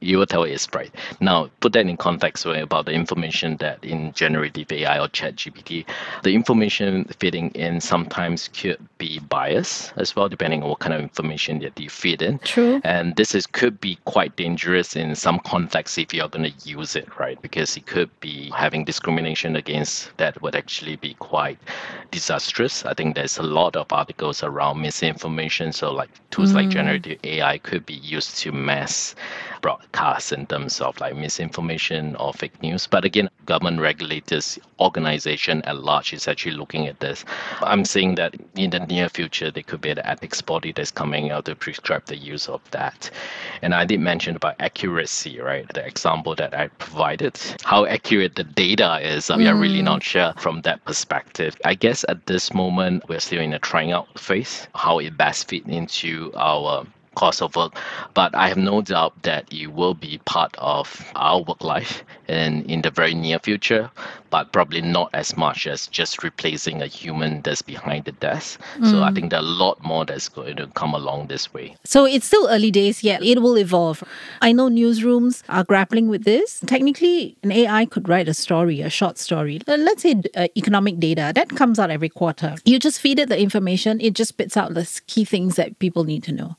You 0.00 0.18
will 0.18 0.26
tell 0.26 0.44
it 0.44 0.52
is 0.52 0.62
Sprite. 0.62 0.94
Now, 1.20 1.50
put 1.60 1.74
that 1.74 1.86
in 1.86 1.96
context 1.96 2.46
right, 2.46 2.62
about 2.62 2.86
the 2.86 2.92
information 2.92 3.56
that 3.58 3.84
in 3.84 4.12
generative 4.12 4.72
AI 4.72 4.98
or 4.98 5.08
chat 5.08 5.36
GPT, 5.36 5.84
the 6.22 6.34
information 6.34 7.04
feeding 7.18 7.50
in 7.50 7.80
sometimes 7.80 8.48
could 8.48 8.78
be 8.96 9.18
biased 9.18 9.92
as 9.96 10.16
well, 10.16 10.28
depending 10.28 10.62
on 10.62 10.70
what 10.70 10.78
kind 10.78 10.94
of 10.94 11.00
information 11.02 11.58
that 11.60 11.78
you 11.78 11.90
feed 11.90 12.22
in. 12.22 12.38
True. 12.38 12.80
And 12.82 13.14
this 13.16 13.34
is 13.34 13.46
could 13.46 13.78
be 13.80 13.98
quite 14.06 14.36
dangerous 14.36 14.96
in 14.96 15.14
some 15.14 15.38
context 15.40 15.98
if 15.98 16.14
you're 16.14 16.28
going 16.28 16.50
to 16.50 16.68
use 16.68 16.96
it, 16.96 17.08
right? 17.18 17.40
Because 17.42 17.76
it 17.76 17.86
could 17.86 18.10
be 18.20 18.50
having 18.56 18.84
discrimination 18.84 19.56
against 19.56 20.16
that 20.16 20.40
would 20.40 20.54
actually 20.54 20.96
be 20.96 21.14
quite 21.14 21.58
disastrous. 22.10 22.86
I 22.86 22.94
think 22.94 23.14
there's 23.14 23.36
a 23.36 23.42
lot 23.42 23.76
of 23.76 23.92
articles 23.92 24.42
around 24.42 24.80
misinformation. 24.80 25.72
So 25.72 25.92
like 25.92 26.10
tools 26.30 26.54
like 26.54 26.68
mm. 26.68 26.72
generative 26.72 27.18
AI 27.24 27.58
could 27.58 27.84
be 27.84 27.94
used 27.94 28.38
to 28.38 28.52
mass 28.52 29.14
broadcast 29.90 30.32
in 30.32 30.46
terms 30.46 30.80
of 30.80 30.98
like 31.00 31.16
misinformation 31.16 32.16
or 32.16 32.32
fake 32.32 32.62
news. 32.62 32.86
But 32.86 33.04
again, 33.04 33.28
government 33.46 33.80
regulators, 33.80 34.58
organization 34.78 35.62
at 35.62 35.82
large 35.82 36.12
is 36.12 36.28
actually 36.28 36.56
looking 36.56 36.86
at 36.86 37.00
this. 37.00 37.24
I'm 37.60 37.84
saying 37.84 38.16
that 38.16 38.34
in 38.54 38.70
the 38.70 38.80
near 38.80 39.08
future, 39.08 39.50
there 39.50 39.62
could 39.62 39.80
be 39.80 39.90
an 39.90 39.98
ethics 40.00 40.40
body 40.40 40.72
that's 40.72 40.90
coming 40.90 41.30
out 41.30 41.44
to 41.46 41.54
prescribe 41.54 42.06
the 42.06 42.16
use 42.16 42.48
of 42.48 42.60
that. 42.70 43.10
And 43.62 43.74
I 43.74 43.84
did 43.84 44.00
mention 44.00 44.36
about 44.36 44.56
accuracy, 44.60 45.40
right? 45.40 45.66
The 45.74 45.86
example 45.86 46.34
that 46.36 46.54
I 46.54 46.68
provided, 46.68 47.38
how 47.64 47.86
accurate 47.86 48.36
the 48.36 48.44
data 48.44 49.00
is, 49.02 49.30
we 49.30 49.46
are 49.46 49.56
really 49.56 49.80
mm. 49.80 49.84
not 49.84 50.02
sure 50.02 50.32
from 50.38 50.62
that 50.62 50.84
perspective. 50.84 51.56
I 51.64 51.74
guess 51.74 52.04
at 52.08 52.26
this 52.26 52.52
moment, 52.54 53.08
we're 53.08 53.20
still 53.20 53.40
in 53.40 53.52
a 53.52 53.58
trying 53.58 53.92
out 53.92 54.18
phase, 54.18 54.68
how 54.74 54.98
it 54.98 55.16
best 55.16 55.48
fit 55.48 55.66
into 55.66 56.32
our 56.34 56.86
course 57.20 57.42
of 57.42 57.54
work. 57.54 57.74
But 58.14 58.34
I 58.34 58.48
have 58.48 58.56
no 58.56 58.80
doubt 58.82 59.12
that 59.24 59.52
it 59.52 59.68
will 59.68 59.94
be 59.94 60.18
part 60.24 60.54
of 60.58 60.86
our 61.14 61.42
work 61.42 61.62
life 61.62 62.02
and 62.28 62.64
in 62.70 62.82
the 62.82 62.90
very 62.90 63.14
near 63.14 63.38
future, 63.38 63.90
but 64.30 64.52
probably 64.52 64.80
not 64.80 65.10
as 65.12 65.36
much 65.36 65.66
as 65.66 65.86
just 65.88 66.22
replacing 66.22 66.82
a 66.82 66.86
human 66.86 67.42
that's 67.42 67.62
behind 67.62 68.04
the 68.04 68.12
desk. 68.12 68.60
So 68.84 69.02
I 69.02 69.12
think 69.12 69.30
there 69.30 69.40
are 69.40 69.42
a 69.42 69.56
lot 69.64 69.82
more 69.84 70.04
that's 70.04 70.28
going 70.28 70.56
to 70.56 70.66
come 70.68 70.94
along 70.94 71.26
this 71.26 71.52
way. 71.52 71.76
So 71.84 72.04
it's 72.06 72.26
still 72.26 72.48
early 72.48 72.70
days 72.70 73.02
yet. 73.02 73.22
It 73.22 73.42
will 73.42 73.58
evolve. 73.58 74.02
I 74.40 74.52
know 74.52 74.68
newsrooms 74.68 75.42
are 75.48 75.64
grappling 75.64 76.08
with 76.08 76.24
this. 76.24 76.60
Technically, 76.66 77.36
an 77.42 77.52
AI 77.52 77.84
could 77.86 78.08
write 78.08 78.28
a 78.28 78.34
story, 78.34 78.80
a 78.80 78.90
short 78.90 79.18
story. 79.18 79.60
Uh, 79.66 79.76
Let's 79.76 80.02
say 80.02 80.22
uh, 80.36 80.48
economic 80.56 81.00
data 81.00 81.32
that 81.34 81.50
comes 81.50 81.78
out 81.78 81.90
every 81.90 82.08
quarter. 82.08 82.54
You 82.64 82.78
just 82.78 83.00
feed 83.00 83.18
it 83.18 83.28
the 83.28 83.40
information, 83.40 84.00
it 84.00 84.14
just 84.14 84.30
spits 84.30 84.56
out 84.56 84.74
the 84.74 85.00
key 85.06 85.24
things 85.24 85.56
that 85.56 85.78
people 85.78 86.04
need 86.04 86.22
to 86.24 86.32
know. 86.32 86.56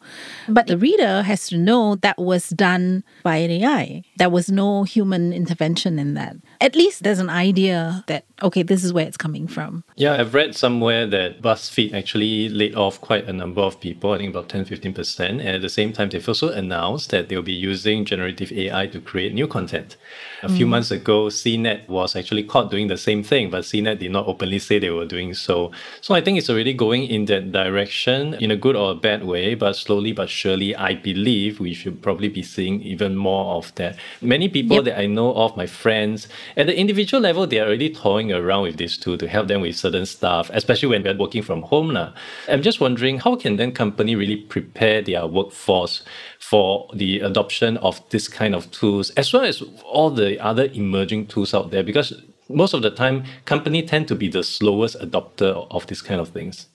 But 0.49 0.67
the 0.67 0.77
reader 0.77 1.21
has 1.21 1.47
to 1.49 1.57
know 1.57 1.95
that 1.97 2.17
was 2.17 2.49
done 2.49 3.03
by 3.23 3.38
an 3.38 3.51
AI. 3.51 4.03
There 4.17 4.29
was 4.29 4.51
no 4.51 4.84
human 4.84 5.34
intervention 5.34 5.99
in 5.99 6.13
that. 6.15 6.36
At 6.60 6.75
least 6.75 7.03
there's 7.03 7.19
an 7.19 7.29
idea 7.29 7.61
that, 7.67 8.26
okay, 8.41 8.63
this 8.63 8.84
is 8.84 8.93
where 8.93 9.06
it's 9.06 9.17
coming 9.17 9.47
from. 9.47 9.84
Yeah, 9.95 10.13
I've 10.13 10.34
read 10.34 10.56
somewhere 10.56 11.06
that 11.08 11.41
BuzzFeed 11.41 11.93
actually 11.93 12.50
laid 12.50 12.76
off 12.76 13.00
quite 13.02 13.28
a 13.28 13.34
number 13.34 13.62
of 13.62 13.80
people, 13.80 14.12
I 14.12 14.17
think 14.17 14.32
about 14.32 14.50
10 14.50 14.65
15%. 14.65 15.19
And 15.19 15.41
at 15.41 15.62
the 15.62 15.69
same 15.69 15.93
time, 15.93 16.10
they've 16.10 16.28
also 16.28 16.50
announced 16.50 17.10
that 17.12 17.30
they'll 17.30 17.41
be 17.41 17.54
using 17.54 18.06
generative 18.06 18.52
AI 18.52 18.88
to 18.88 19.00
create 19.00 19.34
new 19.34 19.47
content. 19.47 19.97
A 20.43 20.50
few 20.50 20.65
mm. 20.65 20.69
months 20.69 20.91
ago, 20.91 21.28
CNET 21.28 21.88
was 21.88 22.15
actually 22.15 22.43
caught 22.43 22.71
doing 22.71 22.88
the 22.88 22.97
same 22.97 23.24
thing, 23.24 23.50
but 23.50 23.63
CNET 23.63 24.00
did 24.00 24.12
not 24.12 24.28
openly 24.28 24.60
say 24.60 24.80
they 24.80 24.89
were 24.89 25.06
doing 25.06 25.34
so. 25.34 25.71
So 26.02 26.15
I 26.15 26.21
think 26.21 26.38
it's 26.38 26.50
already 26.50 26.74
going 26.74 27.04
in 27.04 27.26
that 27.26 27.52
direction 27.52 28.34
in 28.36 28.50
a 28.50 28.56
good 28.56 28.76
or 28.76 28.91
a 28.91 28.95
bad 28.95 29.24
way, 29.24 29.54
but 29.56 29.76
slowly 29.76 30.13
but 30.13 30.30
surely, 30.30 30.76
I 30.76 30.95
believe 30.95 31.60
we 31.60 31.74
should 31.74 32.02
probably 32.02 32.30
be 32.30 32.41
seeing 32.41 32.82
even 32.82 33.15
more 33.15 33.56
of 33.56 33.74
that. 33.76 33.97
Many 34.21 34.50
people 34.50 34.78
Yep. 34.78 34.86
that 34.86 35.00
I 35.00 35.06
know 35.06 35.34
of, 35.34 35.56
my 35.58 35.67
friends, 35.67 36.28
at 36.58 36.67
the 36.67 36.78
individual 36.78 37.21
level, 37.21 37.45
they 37.52 37.60
are 37.60 37.68
already 37.68 37.94
toying 37.94 38.32
around 38.32 38.64
with 38.64 38.78
this 38.78 38.98
tool 38.98 39.18
to 39.20 39.28
help 39.28 39.48
them 39.48 39.62
with 39.62 39.76
certain 39.76 40.08
stuff, 40.08 40.50
especially 40.54 40.90
when 40.90 41.04
they're 41.04 41.16
working 41.16 41.44
from 41.44 41.62
home. 41.62 41.94
Now. 41.94 42.14
I'm 42.48 42.64
just 42.64 42.80
wondering 42.80 43.20
how 43.20 43.36
can 43.36 43.58
then 43.58 43.72
company 43.74 44.16
really 44.16 44.38
prepare 44.38 45.04
their 45.04 45.28
workforce 45.28 46.04
for 46.40 46.90
the 46.96 47.20
adoption 47.20 47.78
of 47.78 48.02
this 48.10 48.28
kind 48.28 48.56
of 48.56 48.72
tools, 48.72 49.12
as 49.12 49.32
well 49.32 49.44
as 49.44 49.62
all 49.86 50.10
the 50.10 50.40
other 50.40 50.66
emerging 50.74 51.28
tools 51.28 51.54
out 51.54 51.70
there? 51.70 51.84
Because 51.84 52.14
most 52.50 52.74
of 52.74 52.82
the 52.82 52.90
time, 52.90 53.26
company 53.46 53.84
tend 53.84 54.08
to 54.08 54.16
be 54.16 54.28
the 54.28 54.44
slowest 54.44 54.98
adopter 55.00 55.68
of 55.70 55.86
this 55.88 56.02
kind 56.02 56.20
of 56.20 56.30
things. 56.30 56.68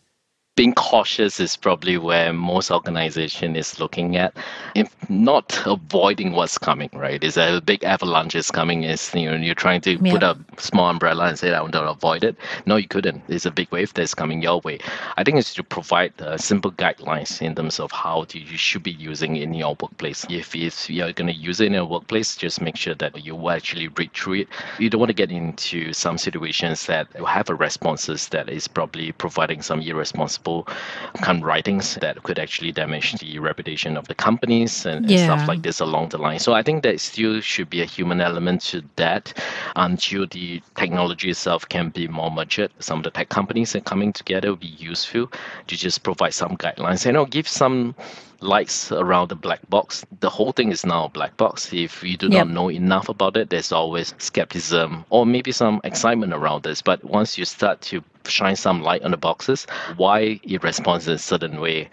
Being 0.57 0.73
cautious 0.73 1.39
is 1.39 1.55
probably 1.55 1.99
where 1.99 2.33
most 2.33 2.71
organization 2.71 3.55
is 3.57 3.79
looking 3.79 4.17
at. 4.17 4.35
If 4.75 4.89
not 5.11 5.63
avoiding 5.67 6.33
what's 6.33 6.57
coming, 6.57 6.89
right? 6.95 7.23
Is 7.23 7.37
a 7.37 7.61
big 7.61 7.85
avalanche 7.85 8.35
is 8.35 8.51
coming, 8.51 8.85
is 8.85 9.15
you 9.15 9.31
know, 9.31 9.37
you're 9.37 9.55
trying 9.55 9.83
to 9.83 9.99
Yeah. 10.03 10.13
put 10.13 10.23
a 10.23 10.37
small 10.57 10.89
umbrella 10.89 11.27
and 11.27 11.39
say, 11.39 11.53
I 11.53 11.61
want 11.61 11.75
to 11.75 11.83
avoid 11.83 12.25
it. 12.25 12.37
No, 12.65 12.77
you 12.77 12.89
couldn't. 12.89 13.27
There's 13.27 13.45
a 13.45 13.51
big 13.51 13.71
wave 13.71 13.93
that's 13.93 14.15
coming 14.15 14.41
your 14.41 14.61
way. 14.61 14.79
I 15.19 15.25
think 15.25 15.37
it's 15.37 15.53
to 15.55 15.63
provide 15.63 16.15
uh, 16.23 16.39
simple 16.39 16.73
guidelines 16.73 17.43
in 17.43 17.55
terms 17.55 17.79
of 17.79 17.93
how 17.93 18.25
to, 18.25 18.39
you 18.39 18.57
should 18.57 18.83
be 18.83 18.93
using 18.93 19.37
in 19.37 19.53
your 19.53 19.77
workplace. 19.79 20.25
If, 20.31 20.55
if 20.57 20.89
you're 20.89 21.13
going 21.13 21.29
to 21.29 21.35
use 21.37 21.61
it 21.61 21.67
in 21.67 21.75
your 21.75 21.85
workplace, 21.85 22.35
just 22.35 22.63
make 22.63 22.77
sure 22.77 22.95
that 22.95 23.23
you 23.23 23.35
will 23.37 23.51
actually 23.51 23.89
read 23.89 24.15
through 24.15 24.41
it. 24.41 24.49
You 24.79 24.89
don't 24.89 25.01
want 25.01 25.11
to 25.11 25.15
get 25.15 25.31
into 25.31 25.93
some 25.93 26.17
situations 26.17 26.87
that 26.87 27.09
you 27.19 27.27
have 27.27 27.51
a 27.51 27.55
responses 27.55 28.29
that 28.29 28.49
is 28.49 28.67
probably 28.67 29.13
providing 29.13 29.61
some 29.61 29.83
irresponsible 29.83 30.46
kind 30.55 31.27
of 31.27 31.27
writings 31.27 31.95
that 31.97 32.23
could 32.23 32.39
actually 32.39 32.73
damage 32.73 33.13
the 33.15 33.39
reputation 33.39 33.97
of 33.97 34.07
the 34.09 34.15
companies 34.15 34.85
and, 34.87 35.05
and 35.07 35.19
stuff 35.19 35.47
like 35.49 35.63
this 35.63 35.81
along 35.81 36.09
the 36.11 36.19
line. 36.19 36.39
So 36.39 36.53
I 36.53 36.63
think 36.63 36.83
there 36.83 36.97
still 36.99 37.41
should 37.41 37.69
be 37.71 37.81
a 37.83 37.85
human 37.85 38.21
element 38.21 38.61
to 38.71 38.83
that 38.97 39.33
until 39.77 40.27
the 40.27 40.63
technology 40.77 41.31
itself 41.31 41.69
can 41.69 41.91
be 41.91 42.07
more 42.09 42.31
matured. 42.31 42.71
Some 42.79 42.99
of 42.99 43.05
the 43.05 43.11
tech 43.11 43.29
companies 43.29 43.75
are 43.75 43.81
coming 43.81 44.13
together 44.13 44.49
will 44.49 44.57
be 44.57 44.67
useful 44.79 45.31
to 45.67 45.77
just 45.77 46.03
provide 46.03 46.35
some 46.35 46.57
guidelines 46.57 47.05
and 47.05 47.07
you 47.07 47.13
know, 47.13 47.25
give 47.27 47.49
some 47.49 47.95
lights 48.41 48.93
around 48.93 49.29
the 49.29 49.35
black 49.37 49.61
box. 49.69 50.05
The 50.21 50.29
whole 50.31 50.53
thing 50.53 50.71
is 50.71 50.85
now 50.85 51.05
a 51.05 51.09
black 51.09 51.37
box. 51.37 51.73
If 51.73 52.03
you 52.03 52.17
do 52.17 52.29
Yep. 52.29 52.47
not 52.47 52.49
know 52.49 52.71
enough 52.71 53.09
about 53.09 53.37
it, 53.37 53.51
there's 53.51 53.73
always 53.73 54.15
skepticism 54.19 55.05
or 55.11 55.27
maybe 55.27 55.53
some 55.53 55.81
excitement 55.85 56.33
around 56.35 56.63
this. 56.63 56.83
But 56.83 57.05
once 57.05 57.39
you 57.39 57.45
start 57.45 57.81
to 57.83 58.03
shine 58.31 58.57
some 58.57 58.83
light 58.83 59.03
on 59.03 59.11
the 59.11 59.17
boxes, 59.17 59.67
why 59.97 60.41
it 60.43 60.63
responds 60.63 61.09
in 61.09 61.15
a 61.15 61.19
certain 61.19 61.61
way, 61.61 61.89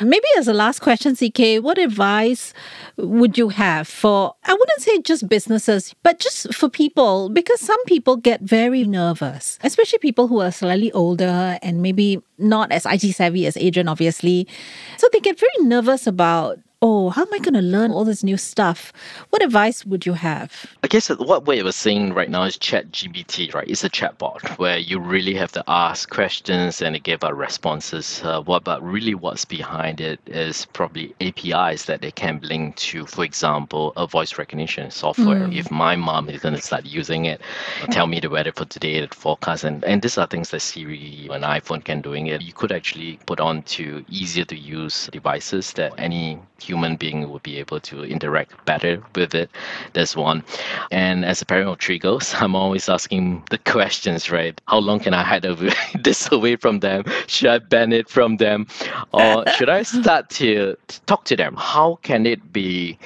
Maybe 0.00 0.26
as 0.36 0.48
a 0.48 0.54
last 0.54 0.80
question, 0.80 1.16
CK, 1.16 1.62
what 1.62 1.78
advice 1.78 2.54
would 2.96 3.36
you 3.36 3.48
have 3.50 3.86
for, 3.86 4.34
I 4.44 4.52
wouldn't 4.52 4.80
say 4.80 5.00
just 5.00 5.28
businesses, 5.28 5.94
but 6.02 6.18
just 6.18 6.54
for 6.54 6.68
people? 6.68 7.28
Because 7.28 7.60
some 7.60 7.82
people 7.84 8.16
get 8.16 8.40
very 8.40 8.84
nervous, 8.84 9.58
especially 9.62 9.98
people 9.98 10.28
who 10.28 10.40
are 10.40 10.52
slightly 10.52 10.92
older 10.92 11.58
and 11.62 11.82
maybe 11.82 12.20
not 12.38 12.72
as 12.72 12.86
IT 12.86 13.12
savvy 13.14 13.46
as 13.46 13.56
Adrian, 13.56 13.88
obviously. 13.88 14.46
So 14.96 15.08
they 15.12 15.20
get 15.20 15.38
very 15.38 15.50
nervous 15.60 16.06
about, 16.06 16.58
oh, 16.80 17.10
how 17.10 17.22
am 17.22 17.34
I 17.34 17.38
going 17.38 17.54
to 17.54 17.62
learn 17.62 17.90
all 17.90 18.04
this 18.04 18.22
new 18.22 18.36
stuff? 18.36 18.92
What 19.30 19.42
advice 19.42 19.84
would 19.84 20.06
you 20.06 20.12
have? 20.12 20.66
I 20.84 20.86
guess 20.86 21.08
what 21.08 21.46
we 21.46 21.60
are 21.60 21.72
seeing 21.72 22.14
right 22.14 22.30
now 22.30 22.44
is 22.44 22.56
Chat 22.56 22.92
GPT, 22.92 23.52
right? 23.52 23.68
It's 23.68 23.82
a 23.82 23.90
chatbot 23.90 24.58
where 24.58 24.78
you 24.78 25.00
really 25.00 25.34
have 25.34 25.50
to 25.52 25.64
ask 25.66 26.08
questions 26.08 26.80
and 26.80 26.94
it 26.94 27.02
give 27.02 27.24
out 27.24 27.36
responses. 27.36 28.22
Uh, 28.22 28.42
what, 28.42 28.62
but 28.62 28.82
really, 28.82 29.14
what's 29.14 29.44
behind 29.44 30.00
it 30.00 30.20
is 30.26 30.66
probably 30.66 31.14
APIs 31.20 31.86
that 31.86 32.00
they 32.00 32.12
can 32.12 32.38
link 32.42 32.76
to, 32.76 33.06
for 33.06 33.24
example, 33.24 33.92
a 33.96 34.06
voice 34.06 34.38
recognition 34.38 34.90
software. 34.90 35.48
If 35.50 35.70
my 35.70 35.96
mom 35.96 36.28
is 36.28 36.40
going 36.42 36.54
to 36.54 36.62
start 36.62 36.84
using 36.84 37.24
it, 37.24 37.40
tell 37.90 38.06
me 38.06 38.20
the 38.20 38.30
weather 38.30 38.52
for 38.52 38.66
today, 38.66 39.04
the 39.04 39.12
forecast, 39.14 39.64
and, 39.64 39.84
and 39.84 40.00
these 40.00 40.16
are 40.16 40.26
things 40.26 40.50
that 40.50 40.60
Siri 40.60 41.28
and 41.32 41.42
iPhone 41.42 41.84
can 41.84 42.00
doing 42.00 42.28
it. 42.28 42.40
You 42.42 42.52
could 42.52 42.70
actually 42.70 43.18
put 43.26 43.40
on 43.40 43.62
to 43.62 44.04
easier 44.08 44.44
to 44.44 44.56
use 44.56 45.08
devices 45.12 45.72
that 45.72 45.92
any 45.98 46.38
human 46.60 46.96
being 46.96 47.30
would 47.30 47.42
be 47.42 47.58
able 47.58 47.80
to 47.80 48.04
interact 48.04 48.64
better 48.64 49.02
with 49.14 49.34
it. 49.34 49.50
That's 49.92 50.16
one. 50.16 50.42
And 50.90 51.24
as 51.24 51.42
a 51.42 51.46
parent 51.46 51.68
of 51.68 51.80
three 51.80 51.98
girls, 51.98 52.34
I'm 52.38 52.54
always 52.54 52.88
asking 52.88 53.44
the 53.50 53.58
questions, 53.58 54.30
right? 54.30 54.60
How 54.66 54.78
long 54.78 55.00
can 55.00 55.14
I 55.14 55.22
hide 55.22 55.44
away, 55.52 55.72
this 55.94 56.30
away 56.30 56.56
from 56.56 56.80
them? 56.80 57.04
Should 57.26 57.48
I 57.48 57.58
ban 57.58 57.92
it 57.92 58.08
from 58.08 58.36
them? 58.36 58.66
Or 59.12 59.44
should 59.56 59.68
I 59.68 59.82
start 59.82 60.30
to, 60.30 60.76
to 60.86 61.00
talk 61.02 61.24
to 61.26 61.36
them? 61.36 61.54
How 61.56 61.98
can 62.02 62.26
it 62.26 62.52
be 62.52 62.98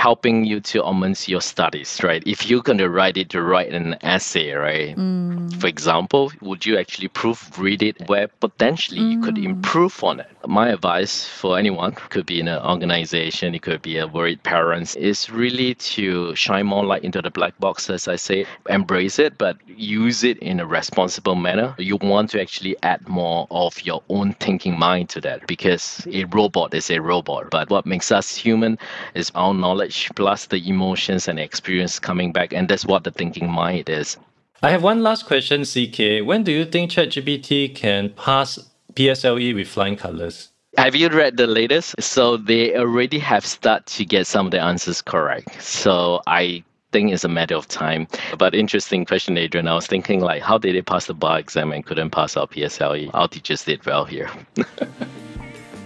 helping 0.00 0.46
you 0.46 0.60
to 0.60 0.82
augment 0.82 1.28
your 1.28 1.42
studies, 1.42 2.00
right? 2.02 2.22
If 2.24 2.48
you're 2.48 2.62
going 2.62 2.78
to 2.78 2.88
write 2.88 3.18
it 3.18 3.28
to 3.30 3.42
write 3.42 3.70
an 3.70 3.96
essay, 4.00 4.52
right? 4.52 4.96
Mm. 4.96 5.60
For 5.60 5.66
example, 5.66 6.32
would 6.40 6.64
you 6.64 6.78
actually 6.78 7.08
proofread 7.08 7.82
it 7.82 8.08
where 8.08 8.28
potentially 8.28 9.02
you 9.02 9.20
could 9.20 9.34
mm. 9.34 9.44
improve 9.44 10.02
on 10.02 10.20
it? 10.20 10.30
My 10.46 10.70
advice 10.70 11.28
for 11.28 11.58
anyone 11.58 11.92
could 11.92 12.24
be 12.24 12.40
in 12.40 12.48
an 12.48 12.62
organization, 12.64 13.54
it 13.54 13.60
could 13.60 13.82
be 13.82 13.98
a 13.98 14.06
worried 14.06 14.42
parents, 14.42 14.96
is 14.96 15.28
really 15.28 15.74
to 15.74 16.34
shine 16.34 16.64
more 16.64 16.82
light 16.82 17.04
into 17.04 17.20
the 17.20 17.30
black 17.30 17.58
box, 17.58 17.90
as 17.90 18.08
I 18.08 18.16
say, 18.16 18.46
embrace 18.70 19.18
it, 19.18 19.36
but 19.36 19.58
use 19.66 20.24
it 20.24 20.38
in 20.38 20.60
a 20.60 20.66
responsible 20.66 21.34
manner. 21.34 21.74
You 21.76 21.96
want 21.96 22.30
to 22.30 22.40
actually 22.40 22.74
add 22.82 23.06
more 23.06 23.46
of 23.50 23.82
your 23.84 24.02
own 24.08 24.32
thinking 24.40 24.78
mind 24.78 25.10
to 25.10 25.20
that 25.20 25.46
because 25.46 26.06
a 26.10 26.24
robot 26.24 26.72
is 26.72 26.90
a 26.90 27.00
robot. 27.00 27.50
But 27.50 27.68
what 27.68 27.84
makes 27.84 28.10
us 28.10 28.34
human 28.34 28.78
is 29.14 29.30
our 29.34 29.52
knowledge 29.52 29.89
plus 30.16 30.46
the 30.46 30.68
emotions 30.68 31.28
and 31.28 31.38
experience 31.38 31.98
coming 31.98 32.32
back. 32.32 32.52
And 32.52 32.68
that's 32.68 32.86
what 32.86 33.04
the 33.04 33.10
thinking 33.10 33.50
mind 33.50 33.88
is. 33.88 34.16
I 34.62 34.70
have 34.70 34.82
one 34.82 35.02
last 35.02 35.26
question, 35.26 35.64
CK. 35.64 36.26
When 36.26 36.44
do 36.44 36.52
you 36.52 36.64
think 36.64 36.90
ChatGPT 36.90 37.74
can 37.74 38.10
pass 38.10 38.58
PSLE 38.94 39.54
with 39.54 39.68
flying 39.68 39.96
colors? 39.96 40.50
Have 40.76 40.94
you 40.94 41.08
read 41.08 41.36
the 41.36 41.46
latest? 41.46 42.00
So 42.00 42.36
they 42.36 42.76
already 42.76 43.18
have 43.18 43.44
started 43.44 43.86
to 43.86 44.04
get 44.04 44.26
some 44.26 44.46
of 44.46 44.52
the 44.52 44.60
answers 44.60 45.02
correct. 45.02 45.62
So 45.62 46.20
I 46.26 46.62
think 46.92 47.12
it's 47.12 47.24
a 47.24 47.28
matter 47.28 47.54
of 47.54 47.68
time. 47.68 48.06
But 48.38 48.54
interesting 48.54 49.04
question, 49.04 49.38
Adrian. 49.38 49.68
I 49.68 49.74
was 49.74 49.86
thinking 49.86 50.20
like, 50.20 50.42
how 50.42 50.58
did 50.58 50.74
they 50.74 50.82
pass 50.82 51.06
the 51.06 51.14
bar 51.14 51.38
exam 51.38 51.72
and 51.72 51.84
couldn't 51.84 52.10
pass 52.10 52.36
our 52.36 52.46
PSLE? 52.46 53.10
Our 53.14 53.28
teachers 53.28 53.64
did 53.64 53.84
well 53.86 54.04
here. 54.04 54.30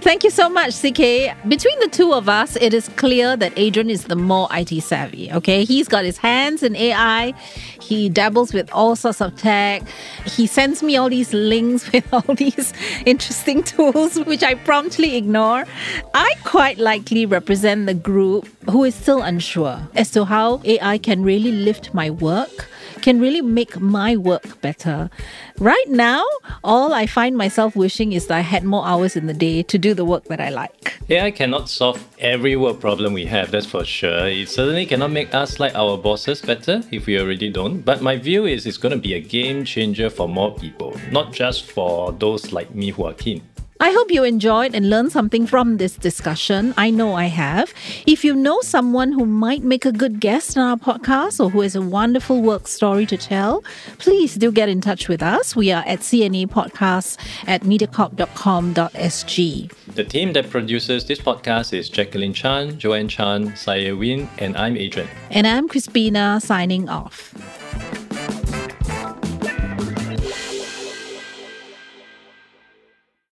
Thank 0.04 0.22
you 0.22 0.28
so 0.28 0.50
much, 0.50 0.74
CK. 0.82 1.34
Between 1.48 1.80
the 1.80 1.88
two 1.90 2.12
of 2.12 2.28
us, 2.28 2.56
it 2.56 2.74
is 2.74 2.88
clear 2.88 3.38
that 3.38 3.54
Adrian 3.56 3.88
is 3.88 4.04
the 4.04 4.16
more 4.16 4.48
IT 4.50 4.82
savvy. 4.82 5.32
Okay, 5.32 5.64
he's 5.64 5.88
got 5.88 6.04
his 6.04 6.18
hands 6.18 6.62
in 6.62 6.76
AI. 6.76 7.32
He 7.80 8.10
dabbles 8.10 8.52
with 8.52 8.70
all 8.70 8.96
sorts 8.96 9.22
of 9.22 9.34
tech. 9.38 9.82
He 10.26 10.46
sends 10.46 10.82
me 10.82 10.98
all 10.98 11.08
these 11.08 11.32
links 11.32 11.90
with 11.92 12.06
all 12.12 12.34
these 12.34 12.74
interesting 13.06 13.62
tools, 13.62 14.16
which 14.26 14.42
I 14.42 14.56
promptly 14.56 15.16
ignore. 15.16 15.64
I 16.12 16.34
quite 16.44 16.76
likely 16.76 17.24
represent 17.24 17.86
the 17.86 17.94
group 17.94 18.46
who 18.68 18.84
is 18.84 18.94
still 18.94 19.22
unsure 19.22 19.88
as 19.94 20.10
to 20.10 20.26
how 20.26 20.60
AI 20.64 20.98
can 20.98 21.22
really 21.22 21.50
lift 21.52 21.94
my 21.94 22.10
work 22.10 22.68
can 23.04 23.20
really 23.20 23.42
make 23.42 23.78
my 23.78 24.16
work 24.16 24.60
better. 24.62 25.10
Right 25.58 25.88
now, 25.88 26.24
all 26.64 26.94
I 26.94 27.06
find 27.06 27.36
myself 27.36 27.76
wishing 27.76 28.12
is 28.12 28.26
that 28.28 28.38
I 28.38 28.40
had 28.40 28.64
more 28.64 28.86
hours 28.86 29.14
in 29.14 29.26
the 29.26 29.34
day 29.34 29.62
to 29.62 29.78
do 29.78 29.93
the 29.94 30.04
work 30.04 30.24
that 30.24 30.40
I 30.40 30.50
like. 30.50 30.94
AI 31.08 31.30
cannot 31.30 31.68
solve 31.68 32.02
every 32.18 32.56
work 32.56 32.80
problem 32.80 33.12
we 33.12 33.26
have, 33.26 33.50
that's 33.50 33.66
for 33.66 33.84
sure. 33.84 34.26
It 34.28 34.48
certainly 34.48 34.86
cannot 34.86 35.10
make 35.10 35.34
us 35.34 35.60
like 35.60 35.74
our 35.74 35.96
bosses 35.96 36.40
better 36.42 36.82
if 36.90 37.06
we 37.06 37.18
already 37.20 37.50
don't. 37.50 37.82
But 37.82 38.02
my 38.02 38.16
view 38.16 38.46
is 38.46 38.66
it's 38.66 38.78
going 38.78 38.92
to 38.94 38.98
be 38.98 39.14
a 39.14 39.20
game 39.20 39.64
changer 39.64 40.10
for 40.10 40.28
more 40.28 40.54
people, 40.54 40.96
not 41.10 41.32
just 41.32 41.64
for 41.70 42.12
those 42.12 42.52
like 42.52 42.74
me 42.74 42.90
who 42.90 43.04
are 43.04 43.14
keen. 43.14 43.42
I 43.80 43.90
hope 43.90 44.12
you 44.12 44.22
enjoyed 44.22 44.72
and 44.72 44.88
learned 44.88 45.10
something 45.10 45.48
from 45.48 45.78
this 45.78 45.96
discussion. 45.96 46.74
I 46.76 46.90
know 46.90 47.14
I 47.14 47.24
have. 47.24 47.74
If 48.06 48.24
you 48.24 48.32
know 48.34 48.60
someone 48.60 49.10
who 49.10 49.26
might 49.26 49.64
make 49.64 49.84
a 49.84 49.90
good 49.90 50.20
guest 50.20 50.56
on 50.56 50.64
our 50.64 50.76
podcast 50.76 51.44
or 51.44 51.50
who 51.50 51.60
has 51.62 51.74
a 51.74 51.82
wonderful 51.82 52.40
work 52.40 52.68
story 52.68 53.04
to 53.06 53.16
tell, 53.16 53.64
please 53.98 54.36
do 54.36 54.52
get 54.52 54.68
in 54.68 54.80
touch 54.80 55.08
with 55.08 55.24
us. 55.24 55.56
We 55.56 55.72
are 55.72 55.82
at 55.86 55.98
CNA 56.00 56.50
Podcasts 56.50 57.16
at 57.48 57.62
mediacorp.com.sg. 57.62 59.72
The 59.94 60.04
team 60.04 60.32
that 60.34 60.50
produces 60.50 61.06
this 61.06 61.18
podcast 61.18 61.76
is 61.76 61.88
Jacqueline 61.88 62.32
Chan, 62.32 62.78
Joanne 62.78 63.08
Chan, 63.08 63.56
Saya 63.56 63.96
Win, 63.96 64.28
and 64.38 64.56
I'm 64.56 64.76
Adrian. 64.76 65.08
And 65.30 65.48
I'm 65.48 65.68
Crispina 65.68 66.40
signing 66.40 66.88
off. 66.88 67.34